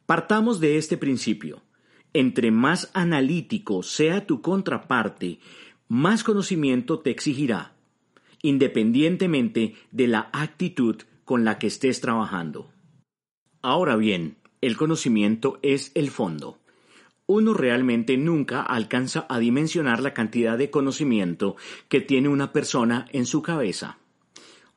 [0.06, 1.62] Partamos de este principio.
[2.14, 5.40] Entre más analítico sea tu contraparte,
[5.88, 7.74] más conocimiento te exigirá,
[8.42, 12.70] independientemente de la actitud con la que estés trabajando.
[13.62, 16.61] Ahora bien, el conocimiento es el fondo.
[17.28, 21.56] Uno realmente nunca alcanza a dimensionar la cantidad de conocimiento
[21.88, 23.98] que tiene una persona en su cabeza.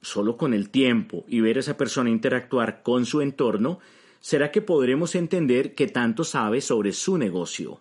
[0.01, 3.81] Solo con el tiempo y ver a esa persona interactuar con su entorno,
[4.21, 7.81] será que podremos entender qué tanto sabe sobre su negocio.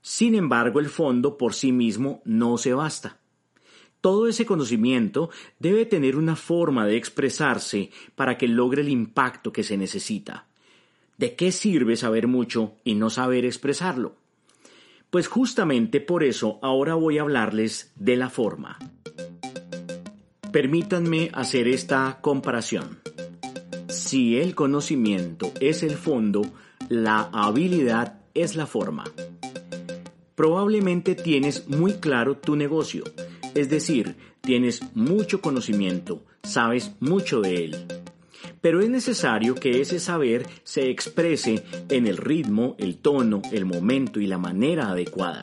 [0.00, 3.18] Sin embargo, el fondo por sí mismo no se basta.
[4.00, 5.30] Todo ese conocimiento
[5.60, 10.48] debe tener una forma de expresarse para que logre el impacto que se necesita.
[11.22, 14.16] ¿De qué sirve saber mucho y no saber expresarlo?
[15.08, 18.76] Pues justamente por eso ahora voy a hablarles de la forma.
[20.50, 22.98] Permítanme hacer esta comparación.
[23.86, 26.42] Si el conocimiento es el fondo,
[26.88, 29.04] la habilidad es la forma.
[30.34, 33.04] Probablemente tienes muy claro tu negocio,
[33.54, 38.01] es decir, tienes mucho conocimiento, sabes mucho de él
[38.62, 44.20] pero es necesario que ese saber se exprese en el ritmo, el tono, el momento
[44.20, 45.42] y la manera adecuada.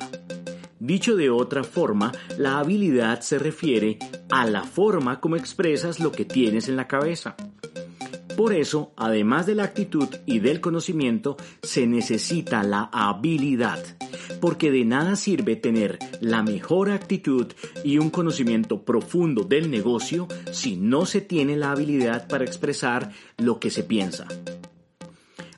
[0.79, 3.99] Dicho de otra forma, la habilidad se refiere
[4.31, 7.35] a la forma como expresas lo que tienes en la cabeza.
[8.39, 13.83] Por eso, además de la actitud y del conocimiento, se necesita la habilidad
[14.39, 17.47] porque de nada sirve tener la mejor actitud
[17.83, 23.59] y un conocimiento profundo del negocio si no se tiene la habilidad para expresar lo
[23.59, 24.25] que se piensa.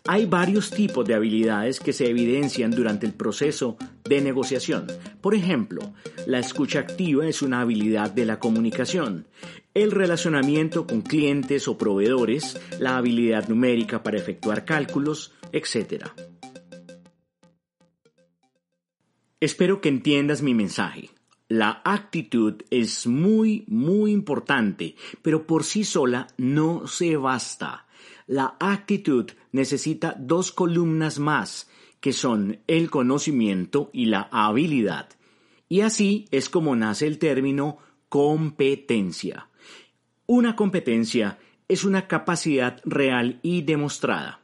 [0.07, 4.87] Hay varios tipos de habilidades que se evidencian durante el proceso de negociación.
[5.21, 5.93] Por ejemplo,
[6.25, 9.27] la escucha activa es una habilidad de la comunicación,
[9.75, 16.07] el relacionamiento con clientes o proveedores, la habilidad numérica para efectuar cálculos, etc.
[19.39, 21.11] Espero que entiendas mi mensaje.
[21.47, 27.85] La actitud es muy, muy importante, pero por sí sola no se basta.
[28.31, 31.69] La actitud necesita dos columnas más,
[31.99, 35.09] que son el conocimiento y la habilidad.
[35.67, 39.49] Y así es como nace el término competencia.
[40.27, 44.39] Una competencia es una capacidad real y demostrada.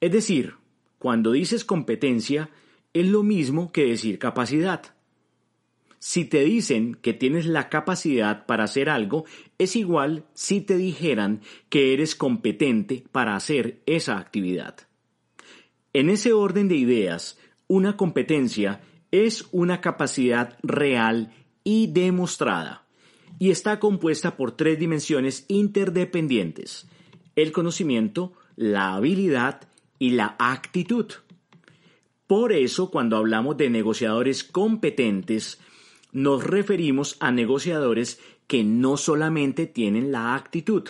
[0.00, 0.56] Es decir,
[0.98, 2.50] cuando dices competencia,
[2.92, 4.92] es lo mismo que decir capacidad.
[6.04, 9.24] Si te dicen que tienes la capacidad para hacer algo,
[9.56, 14.88] es igual si te dijeran que eres competente para hacer esa actividad.
[15.92, 17.38] En ese orden de ideas,
[17.68, 18.80] una competencia
[19.12, 21.32] es una capacidad real
[21.62, 22.84] y demostrada,
[23.38, 26.88] y está compuesta por tres dimensiones interdependientes,
[27.36, 29.68] el conocimiento, la habilidad
[30.00, 31.12] y la actitud.
[32.26, 35.60] Por eso, cuando hablamos de negociadores competentes,
[36.12, 40.84] nos referimos a negociadores que no solamente tienen la actitud,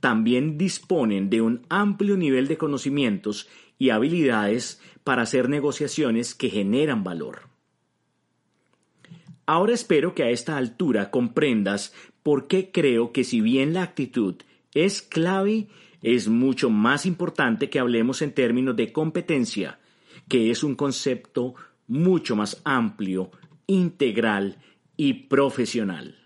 [0.00, 7.04] también disponen de un amplio nivel de conocimientos y habilidades para hacer negociaciones que generan
[7.04, 7.48] valor.
[9.46, 14.36] Ahora espero que a esta altura comprendas por qué creo que si bien la actitud
[14.72, 15.68] es clave,
[16.02, 19.78] es mucho más importante que hablemos en términos de competencia
[20.28, 21.54] que es un concepto
[21.86, 23.30] mucho más amplio,
[23.66, 24.58] integral
[24.96, 26.16] y profesional.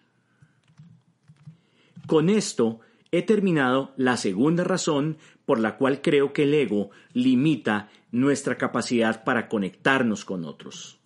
[2.07, 2.80] Con esto
[3.11, 9.24] he terminado la segunda razón por la cual creo que el ego limita nuestra capacidad
[9.24, 10.99] para conectarnos con otros.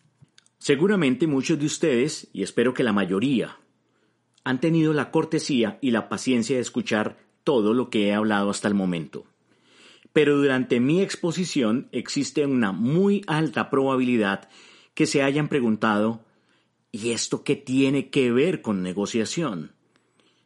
[0.58, 3.58] Seguramente muchos de ustedes, y espero que la mayoría,
[4.44, 8.68] han tenido la cortesía y la paciencia de escuchar todo lo que he hablado hasta
[8.68, 9.24] el momento.
[10.12, 14.48] Pero durante mi exposición existe una muy alta probabilidad
[14.94, 16.24] que se hayan preguntado
[16.92, 19.72] ¿y esto qué tiene que ver con negociación?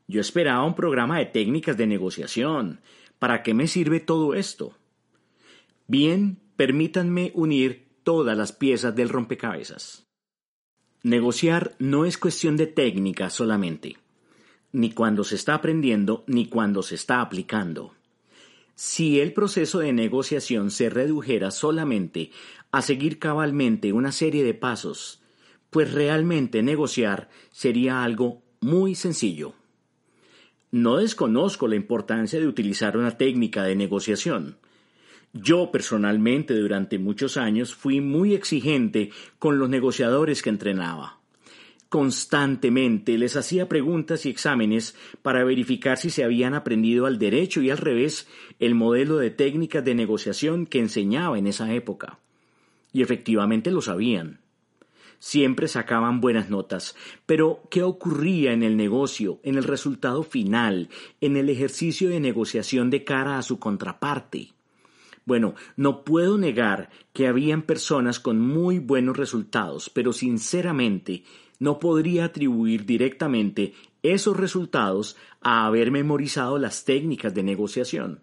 [0.07, 2.81] Yo esperaba un programa de técnicas de negociación.
[3.19, 4.75] ¿Para qué me sirve todo esto?
[5.89, 10.07] Bien, permítanme unir todas las piezas del rompecabezas.
[11.03, 13.97] Negociar no es cuestión de técnica solamente,
[14.73, 17.95] ni cuando se está aprendiendo ni cuando se está aplicando.
[18.77, 22.31] Si el proceso de negociación se redujera solamente
[22.71, 25.23] a seguir cabalmente una serie de pasos,
[25.71, 29.55] pues realmente negociar sería algo muy sencillo.
[30.71, 34.59] No desconozco la importancia de utilizar una técnica de negociación.
[35.33, 41.21] Yo personalmente durante muchos años fui muy exigente con los negociadores que entrenaba.
[41.89, 47.71] Constantemente les hacía preguntas y exámenes para verificar si se habían aprendido al derecho y
[47.71, 48.27] al revés
[48.59, 52.19] el modelo de técnicas de negociación que enseñaba en esa época.
[52.97, 54.41] Y efectivamente lo sabían.
[55.19, 60.89] Siempre sacaban buenas notas, pero ¿qué ocurría en el negocio, en el resultado final,
[61.21, 64.55] en el ejercicio de negociación de cara a su contraparte?
[65.27, 71.23] Bueno, no puedo negar que habían personas con muy buenos resultados, pero sinceramente
[71.59, 78.23] no podría atribuir directamente esos resultados a haber memorizado las técnicas de negociación.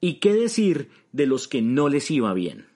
[0.00, 2.75] ¿Y qué decir de los que no les iba bien?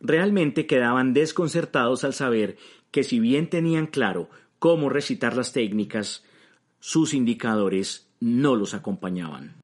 [0.00, 2.56] Realmente quedaban desconcertados al saber
[2.90, 4.28] que si bien tenían claro
[4.58, 6.24] cómo recitar las técnicas,
[6.80, 9.56] sus indicadores no los acompañaban.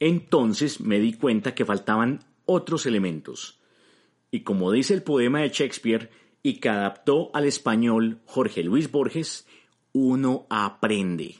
[0.00, 3.58] Entonces me di cuenta que faltaban otros elementos.
[4.30, 6.10] Y como dice el poema de Shakespeare,
[6.42, 9.46] y que adaptó al español Jorge Luis Borges,
[9.92, 11.36] uno aprende.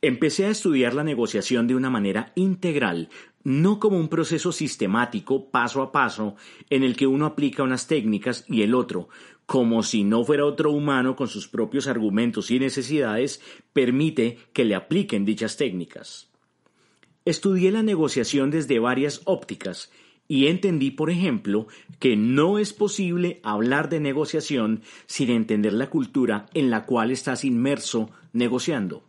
[0.00, 3.08] Empecé a estudiar la negociación de una manera integral,
[3.46, 6.34] no como un proceso sistemático, paso a paso,
[6.68, 9.08] en el que uno aplica unas técnicas y el otro,
[9.46, 13.40] como si no fuera otro humano con sus propios argumentos y necesidades,
[13.72, 16.28] permite que le apliquen dichas técnicas.
[17.24, 19.92] Estudié la negociación desde varias ópticas
[20.26, 21.68] y entendí, por ejemplo,
[22.00, 27.44] que no es posible hablar de negociación sin entender la cultura en la cual estás
[27.44, 29.04] inmerso negociando.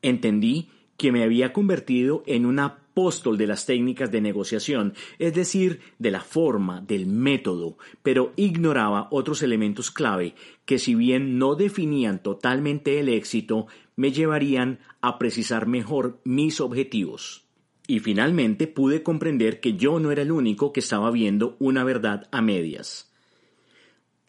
[0.00, 2.60] Entendí que me había convertido en un
[2.94, 9.08] apóstol de las técnicas de negociación, es decir, de la forma, del método, pero ignoraba
[9.10, 13.66] otros elementos clave que si bien no definían totalmente el éxito,
[13.96, 17.46] me llevarían a precisar mejor mis objetivos.
[17.88, 22.28] Y finalmente pude comprender que yo no era el único que estaba viendo una verdad
[22.30, 23.12] a medias.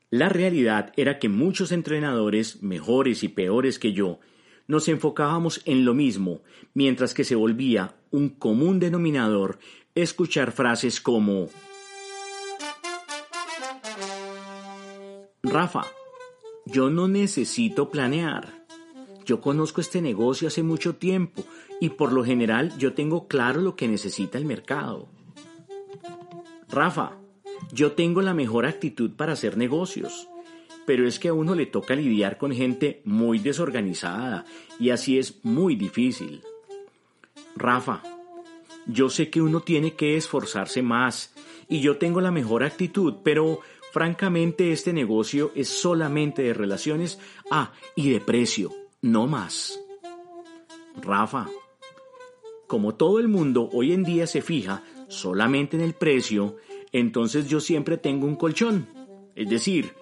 [0.09, 4.20] La realidad era que muchos entrenadores, mejores y peores que yo,
[4.68, 6.41] nos enfocábamos en lo mismo,
[6.74, 9.59] mientras que se volvía un común denominador
[9.93, 11.49] escuchar frases como
[15.43, 15.86] Rafa,
[16.66, 18.66] yo no necesito planear.
[19.26, 21.43] Yo conozco este negocio hace mucho tiempo
[21.82, 25.09] y por lo general yo tengo claro lo que necesita el mercado.
[26.70, 27.18] Rafa,
[27.74, 30.30] yo tengo la mejor actitud para hacer negocios,
[30.86, 34.45] pero es que a uno le toca lidiar con gente muy desorganizada
[34.80, 36.41] y así es muy difícil.
[37.56, 38.03] Rafa,
[38.86, 41.34] yo sé que uno tiene que esforzarse más
[41.68, 47.72] y yo tengo la mejor actitud, pero francamente este negocio es solamente de relaciones, ah,
[47.95, 49.80] y de precio no más.
[51.01, 51.47] Rafa,
[52.68, 56.58] como todo el mundo hoy en día se fija solamente en el precio,
[56.91, 58.88] entonces yo siempre tengo un colchón.
[59.36, 59.93] Es decir,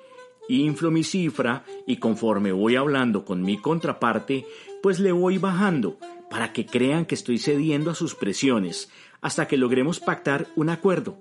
[0.47, 4.45] inflo mi cifra y conforme voy hablando con mi contraparte,
[4.82, 5.97] pues le voy bajando
[6.34, 8.89] para que crean que estoy cediendo a sus presiones
[9.21, 11.15] hasta que logremos pactar un acuerdo.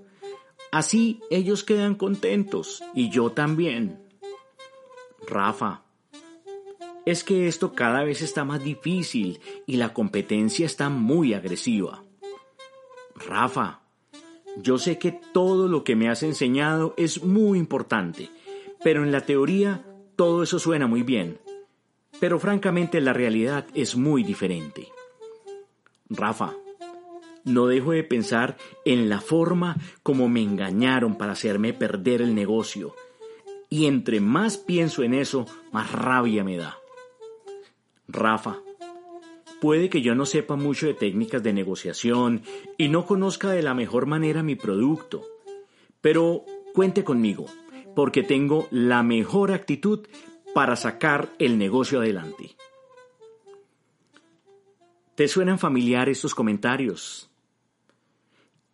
[0.71, 4.01] Así ellos quedan contentos y yo también.
[5.27, 5.83] Rafa,
[7.05, 12.03] es que esto cada vez está más difícil y la competencia está muy agresiva.
[13.15, 13.81] Rafa,
[14.63, 18.31] yo sé que todo lo que me has enseñado es muy importante,
[18.83, 19.85] pero en la teoría
[20.17, 21.39] todo eso suena muy bien.
[22.19, 24.89] Pero francamente la realidad es muy diferente.
[26.15, 26.55] Rafa,
[27.45, 32.95] no dejo de pensar en la forma como me engañaron para hacerme perder el negocio.
[33.69, 36.77] Y entre más pienso en eso, más rabia me da.
[38.07, 38.61] Rafa,
[39.61, 42.43] puede que yo no sepa mucho de técnicas de negociación
[42.77, 45.25] y no conozca de la mejor manera mi producto,
[46.01, 46.45] pero
[46.75, 47.47] cuente conmigo,
[47.97, 50.07] porque tengo la mejor actitud
[50.55, 52.57] para sacar el negocio adelante.
[55.15, 57.29] ¿Te suenan familiares estos comentarios?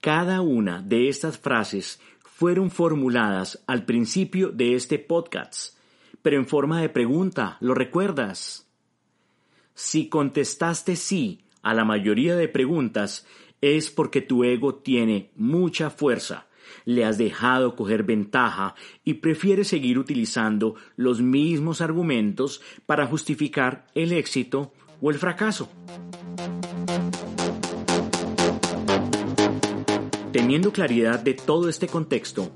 [0.00, 5.76] Cada una de estas frases fueron formuladas al principio de este podcast,
[6.22, 8.68] pero en forma de pregunta, ¿lo recuerdas?
[9.74, 13.26] Si contestaste sí a la mayoría de preguntas,
[13.60, 16.46] es porque tu ego tiene mucha fuerza,
[16.84, 24.12] le has dejado coger ventaja y prefieres seguir utilizando los mismos argumentos para justificar el
[24.12, 25.68] éxito o el fracaso.
[30.32, 32.50] Teniendo claridad de todo este contexto,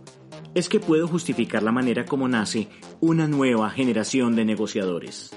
[0.54, 2.68] es que puedo justificar la manera como nace
[3.00, 5.30] una nueva generación de negociadores.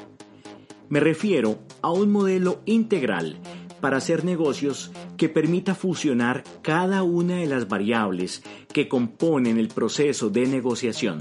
[0.90, 3.40] Me refiero a un modelo integral
[3.82, 8.44] para hacer negocios que permita fusionar cada una de las variables
[8.74, 11.20] que componen el proceso de negociación.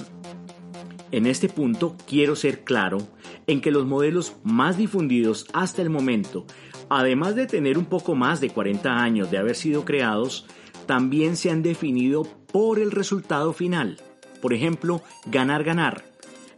[1.11, 2.99] En este punto quiero ser claro
[3.47, 6.47] en que los modelos más difundidos hasta el momento,
[6.89, 10.47] además de tener un poco más de 40 años de haber sido creados,
[10.87, 13.99] también se han definido por el resultado final.
[14.41, 16.05] Por ejemplo, ganar-ganar,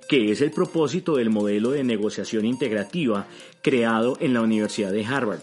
[0.08, 3.26] que es el propósito del modelo de negociación integrativa
[3.62, 5.40] creado en la Universidad de Harvard,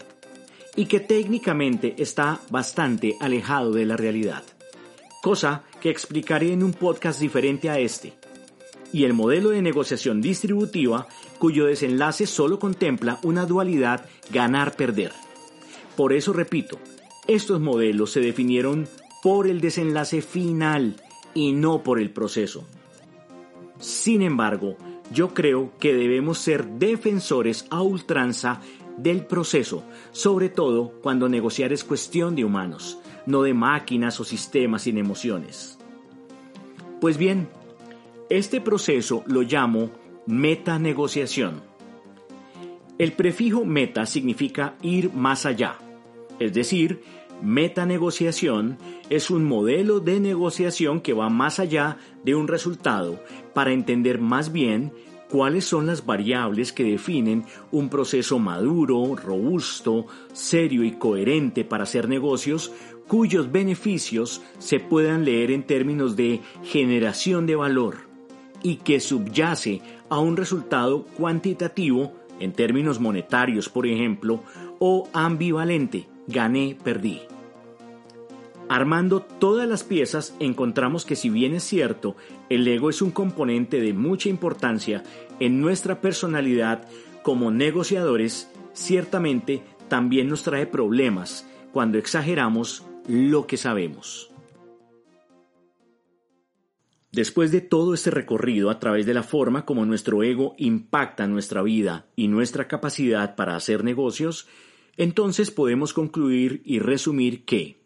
[0.76, 4.42] y que técnicamente está bastante alejado de la realidad,
[5.22, 8.14] cosa que explicaré en un podcast diferente a este,
[8.92, 11.08] y el modelo de negociación distributiva
[11.38, 15.12] cuyo desenlace solo contempla una dualidad ganar-perder.
[15.96, 16.78] Por eso repito,
[17.26, 18.88] estos modelos se definieron
[19.22, 20.96] por el desenlace final
[21.34, 22.66] y no por el proceso.
[23.78, 24.76] Sin embargo,
[25.12, 28.60] yo creo que debemos ser defensores a ultranza
[28.96, 34.82] del proceso, sobre todo cuando negociar es cuestión de humanos, no de máquinas o sistemas
[34.82, 35.78] sin emociones.
[37.00, 37.48] Pues bien,
[38.30, 39.90] este proceso lo llamo
[40.26, 41.62] metanegociación.
[42.98, 45.78] El prefijo meta significa ir más allá,
[46.38, 47.02] es decir,
[47.42, 48.78] metanegociación
[49.10, 53.20] es un modelo de negociación que va más allá de un resultado
[53.52, 54.92] para entender más bien
[55.28, 62.08] cuáles son las variables que definen un proceso maduro, robusto, serio y coherente para hacer
[62.08, 62.72] negocios
[63.08, 68.03] cuyos beneficios se puedan leer en términos de generación de valor
[68.64, 74.40] y que subyace a un resultado cuantitativo en términos monetarios, por ejemplo,
[74.80, 77.20] o ambivalente, gané, perdí.
[78.68, 82.16] Armando todas las piezas encontramos que si bien es cierto,
[82.48, 85.04] el ego es un componente de mucha importancia
[85.38, 86.88] en nuestra personalidad
[87.22, 94.33] como negociadores, ciertamente también nos trae problemas cuando exageramos lo que sabemos.
[97.14, 101.62] Después de todo este recorrido a través de la forma como nuestro ego impacta nuestra
[101.62, 104.48] vida y nuestra capacidad para hacer negocios,
[104.96, 107.78] entonces podemos concluir y resumir que,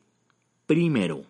[0.65, 1.25] primero,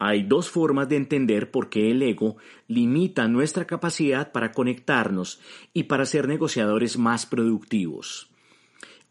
[0.00, 2.36] hay dos formas de entender por qué el ego
[2.66, 5.40] limita nuestra capacidad para conectarnos
[5.72, 8.28] y para ser negociadores más productivos.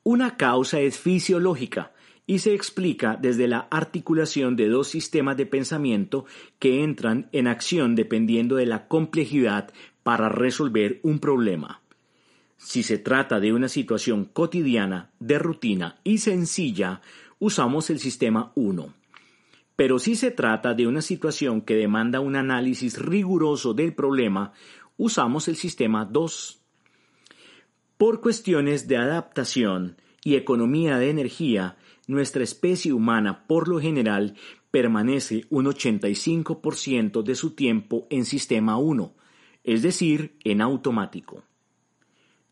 [0.04, 1.94] Una causa es fisiológica
[2.28, 6.26] y se explica desde la articulación de dos sistemas de pensamiento
[6.60, 9.72] que entran en acción dependiendo de la complejidad
[10.04, 11.82] para resolver un problema.
[12.58, 17.02] Si se trata de una situación cotidiana, de rutina y sencilla,
[17.40, 18.94] usamos el sistema 1.
[19.78, 24.52] Pero si se trata de una situación que demanda un análisis riguroso del problema,
[24.98, 26.60] usamos el sistema 2.
[27.98, 29.98] Por cuestiones de adaptación
[30.28, 34.36] y economía de energía, nuestra especie humana por lo general
[34.72, 39.16] permanece un 85% de su tiempo en sistema 1,
[39.64, 41.46] es decir, en automático.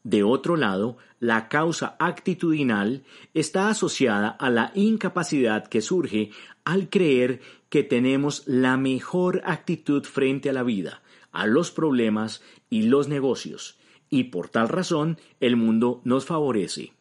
[0.04, 3.04] De otro lado, la causa actitudinal
[3.34, 6.30] está asociada a la incapacidad que surge
[6.64, 11.02] al creer que tenemos la mejor actitud frente a la vida,
[11.34, 13.78] a los problemas y los negocios,
[14.10, 16.94] y por tal razón el mundo nos favorece.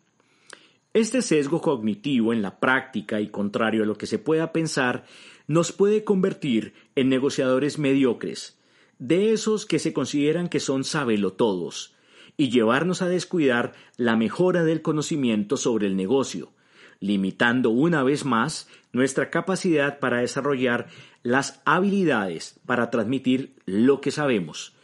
[0.94, 5.04] Este sesgo cognitivo en la práctica y contrario a lo que se pueda pensar
[5.48, 8.56] nos puede convertir en negociadores mediocres,
[9.00, 11.96] de esos que se consideran que son sabelotodos,
[12.36, 16.52] y llevarnos a descuidar la mejora del conocimiento sobre el negocio,
[17.00, 20.86] limitando una vez más nuestra capacidad para desarrollar
[21.24, 24.74] las habilidades para transmitir lo que sabemos.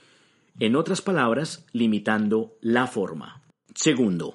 [0.58, 3.42] En otras palabras, limitando la forma.
[3.76, 4.34] Segundo,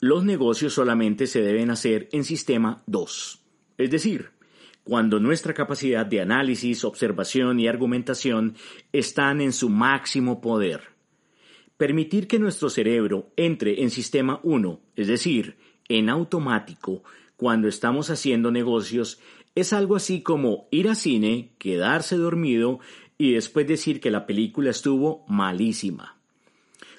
[0.00, 3.42] los negocios solamente se deben hacer en sistema 2,
[3.78, 4.30] es decir,
[4.84, 8.54] cuando nuestra capacidad de análisis, observación y argumentación
[8.92, 10.82] están en su máximo poder.
[11.76, 15.56] Permitir que nuestro cerebro entre en sistema 1, es decir,
[15.88, 17.02] en automático,
[17.36, 19.20] cuando estamos haciendo negocios,
[19.56, 22.78] es algo así como ir al cine, quedarse dormido
[23.18, 26.15] y después decir que la película estuvo malísima.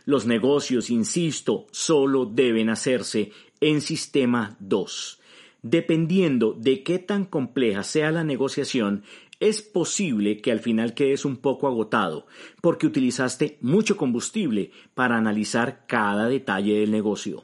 [0.08, 5.20] Los negocios, insisto, solo deben hacerse en sistema 2
[5.62, 9.04] Dependiendo de qué tan compleja sea la negociación,
[9.42, 12.26] es posible que al final quedes un poco agotado,
[12.62, 17.44] porque utilizaste mucho combustible para analizar cada detalle del negocio.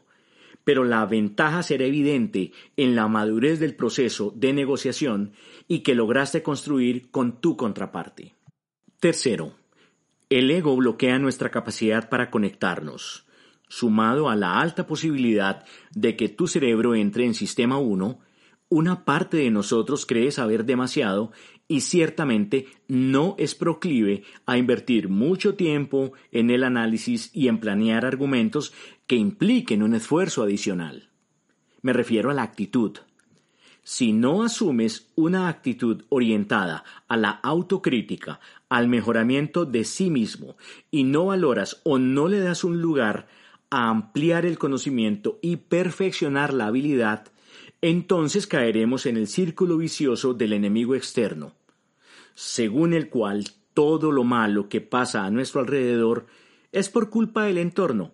[0.64, 5.34] Pero la ventaja será evidente en la madurez del proceso de negociación
[5.68, 8.36] y que lograste construir con tu contraparte.
[9.01, 9.53] Tercero,
[10.38, 13.25] el ego bloquea nuestra capacidad para conectarnos
[13.73, 15.65] sumado a la alta posibilidad
[15.95, 18.19] de que tu cerebro entre en sistema 1,
[18.69, 21.31] una parte de nosotros cree saber demasiado
[21.67, 28.05] y ciertamente no es proclive a invertir mucho tiempo en el análisis y en planear
[28.05, 28.73] argumentos
[29.07, 31.09] que impliquen un esfuerzo adicional.
[31.81, 32.99] Me refiero a la actitud.
[33.84, 40.55] Si no asumes una actitud orientada a la autocrítica, al mejoramiento de sí mismo,
[40.89, 43.27] y no valoras o no le das un lugar
[43.69, 47.27] a ampliar el conocimiento y perfeccionar la habilidad,
[47.81, 51.53] entonces caeremos en el círculo vicioso del enemigo externo,
[52.36, 56.27] según el cual todo lo malo que pasa a nuestro alrededor
[56.71, 58.13] es por culpa del entorno.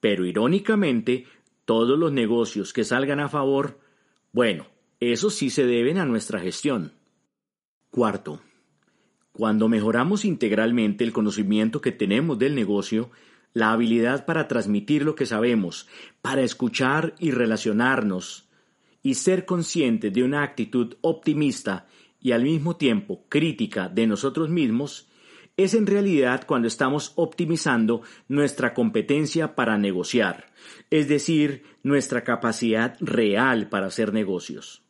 [0.00, 1.26] Pero irónicamente,
[1.64, 3.80] todos los negocios que salgan a favor,
[4.32, 4.66] bueno,
[5.12, 6.92] eso sí se deben a nuestra gestión.
[7.90, 8.40] Cuarto,
[9.32, 13.10] cuando mejoramos integralmente el conocimiento que tenemos del negocio,
[13.52, 15.88] la habilidad para transmitir lo que sabemos,
[16.22, 18.48] para escuchar y relacionarnos,
[19.02, 21.86] y ser conscientes de una actitud optimista
[22.20, 25.08] y al mismo tiempo crítica de nosotros mismos,
[25.56, 30.52] es en realidad cuando estamos optimizando nuestra competencia para negociar,
[30.90, 34.83] es decir, nuestra capacidad real para hacer negocios.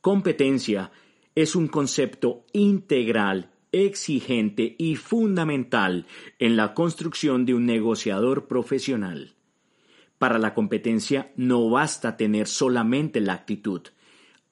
[0.00, 0.92] Competencia
[1.34, 6.06] es un concepto integral exigente y fundamental
[6.38, 9.34] en la construcción de un negociador profesional.
[10.16, 13.82] Para la competencia no basta tener solamente la actitud,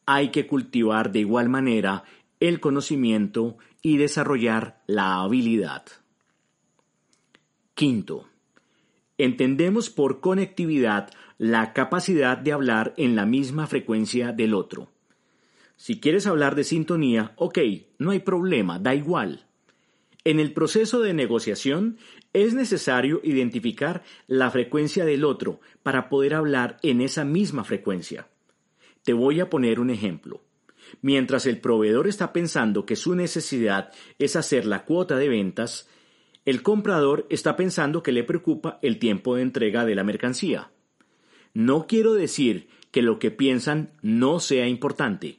[0.05, 2.05] hay que cultivar de igual manera
[2.41, 5.85] el conocimiento y desarrollar la habilidad.
[7.75, 8.27] Quinto,
[9.17, 14.91] entendemos por conectividad la capacidad de hablar en la misma frecuencia del otro.
[15.79, 17.59] Si quieres hablar de sintonía, ok,
[17.99, 19.47] no hay problema, da igual.
[20.25, 21.99] En el proceso de negociación
[22.33, 28.27] es necesario identificar la frecuencia del otro para poder hablar en esa misma frecuencia.
[29.05, 30.43] Te voy a poner un ejemplo.
[31.01, 35.89] Mientras el proveedor está pensando que su necesidad es hacer la cuota de ventas,
[36.45, 40.73] el comprador está pensando que le preocupa el tiempo de entrega de la mercancía.
[41.55, 45.38] No quiero decir que lo que piensan no sea importante,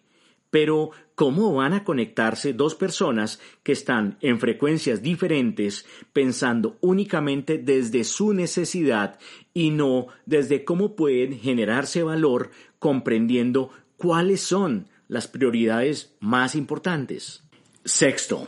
[0.49, 8.03] pero, ¿cómo van a conectarse dos personas que están en frecuencias diferentes pensando únicamente desde
[8.03, 9.19] su necesidad
[9.53, 17.43] y no desde cómo pueden generarse valor comprendiendo cuáles son las prioridades más importantes?
[17.85, 18.47] Sexto,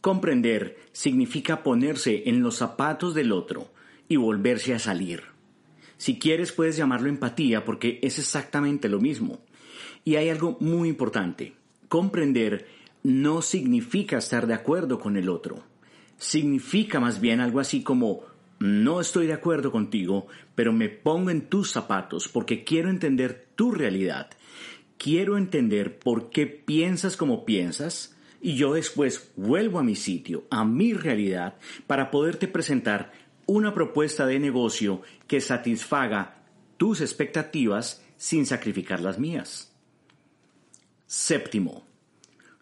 [0.00, 3.70] comprender significa ponerse en los zapatos del otro
[4.08, 5.22] y volverse a salir.
[5.96, 9.40] Si quieres puedes llamarlo empatía porque es exactamente lo mismo.
[10.04, 11.54] Y hay algo muy importante.
[11.88, 12.66] Comprender
[13.02, 15.62] no significa estar de acuerdo con el otro.
[16.18, 18.22] Significa más bien algo así como
[18.58, 23.72] no estoy de acuerdo contigo, pero me pongo en tus zapatos porque quiero entender tu
[23.72, 24.30] realidad.
[24.96, 30.64] Quiero entender por qué piensas como piensas y yo después vuelvo a mi sitio, a
[30.64, 33.12] mi realidad, para poderte presentar
[33.46, 36.42] una propuesta de negocio que satisfaga
[36.76, 39.73] tus expectativas sin sacrificar las mías.
[41.06, 41.84] Séptimo,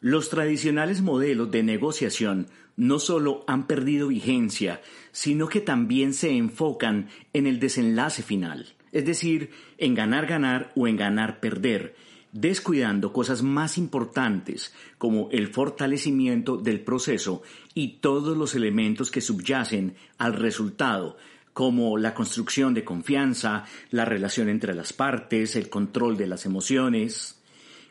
[0.00, 4.80] los tradicionales modelos de negociación no solo han perdido vigencia,
[5.12, 10.88] sino que también se enfocan en el desenlace final, es decir, en ganar ganar o
[10.88, 11.94] en ganar perder,
[12.32, 17.42] descuidando cosas más importantes como el fortalecimiento del proceso
[17.74, 21.16] y todos los elementos que subyacen al resultado,
[21.52, 27.41] como la construcción de confianza, la relación entre las partes, el control de las emociones,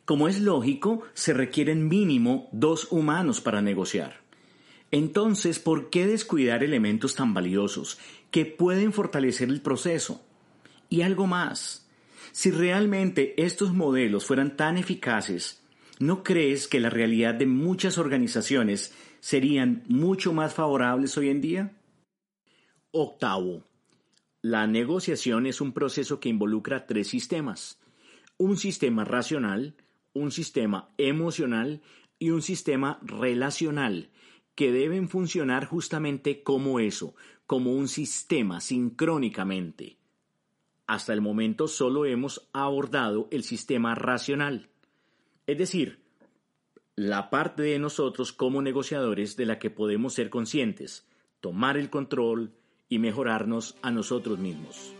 [0.05, 4.21] como es lógico, se requieren mínimo dos humanos para negociar.
[4.91, 7.97] Entonces, ¿por qué descuidar elementos tan valiosos
[8.29, 10.21] que pueden fortalecer el proceso?
[10.89, 11.87] Y algo más,
[12.31, 15.61] si realmente estos modelos fueran tan eficaces,
[16.01, 21.77] ¿No crees que la realidad de muchas organizaciones serían mucho más favorables hoy en día?
[22.89, 23.63] Octavo.
[24.41, 27.79] La negociación es un proceso que involucra tres sistemas.
[28.37, 29.75] Un sistema racional,
[30.13, 31.81] un sistema emocional
[32.19, 34.09] y un sistema relacional,
[34.55, 37.15] que deben funcionar justamente como eso,
[37.47, 39.97] como un sistema sincrónicamente.
[40.87, 44.69] Hasta el momento solo hemos abordado el sistema racional,
[45.47, 46.01] es decir,
[46.95, 51.07] la parte de nosotros como negociadores de la que podemos ser conscientes,
[51.39, 52.53] tomar el control
[52.89, 54.93] y mejorarnos a nosotros mismos.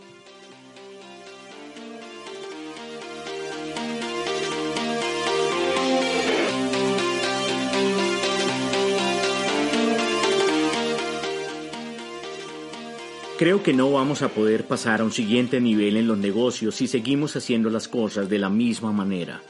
[13.41, 16.87] Creo que no vamos a poder pasar a un siguiente nivel en los negocios si
[16.87, 19.41] seguimos haciendo las cosas de la misma manera.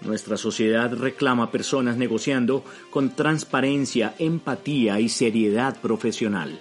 [0.00, 6.58] Nuestra sociedad reclama personas negociando con transparencia, empatía y seriedad profesional.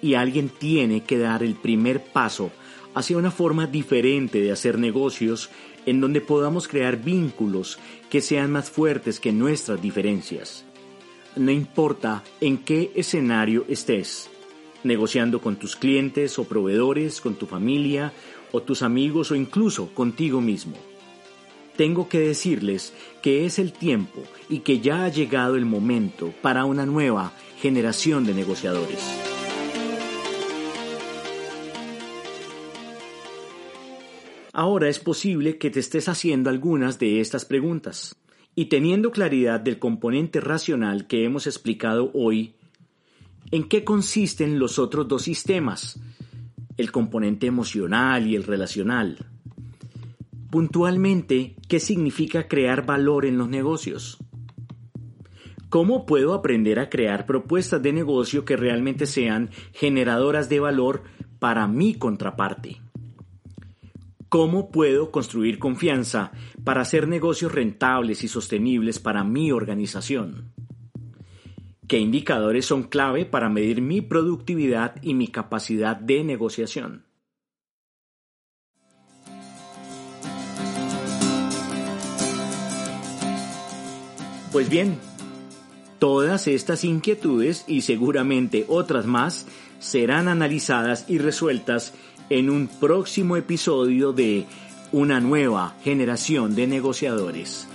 [0.00, 2.50] Y alguien tiene que dar el primer paso
[2.94, 5.50] hacia una forma diferente de hacer negocios
[5.84, 7.78] en donde podamos crear vínculos
[8.08, 10.64] que sean más fuertes que nuestras diferencias.
[11.36, 14.30] No importa en qué escenario estés,
[14.84, 18.12] negociando con tus clientes o proveedores, con tu familia
[18.52, 20.76] o tus amigos o incluso contigo mismo.
[21.76, 26.64] Tengo que decirles que es el tiempo y que ya ha llegado el momento para
[26.64, 29.00] una nueva generación de negociadores.
[34.52, 38.16] Ahora es posible que te estés haciendo algunas de estas preguntas
[38.54, 42.54] y teniendo claridad del componente racional que hemos explicado hoy,
[43.52, 46.00] ¿En qué consisten los otros dos sistemas?
[46.78, 49.26] El componente emocional y el relacional.
[50.50, 54.16] Puntualmente, ¿qué significa crear valor en los negocios?
[55.68, 61.02] ¿Cómo puedo aprender a crear propuestas de negocio que realmente sean generadoras de valor
[61.38, 62.80] para mi contraparte?
[64.30, 66.32] ¿Cómo puedo construir confianza
[66.64, 70.54] para hacer negocios rentables y sostenibles para mi organización?
[71.92, 77.04] ¿Qué indicadores son clave para medir mi productividad y mi capacidad de negociación?
[84.52, 84.96] Pues bien,
[85.98, 89.46] todas estas inquietudes y seguramente otras más
[89.78, 91.92] serán analizadas y resueltas
[92.30, 94.46] en un próximo episodio de
[94.92, 97.68] Una nueva generación de negociadores.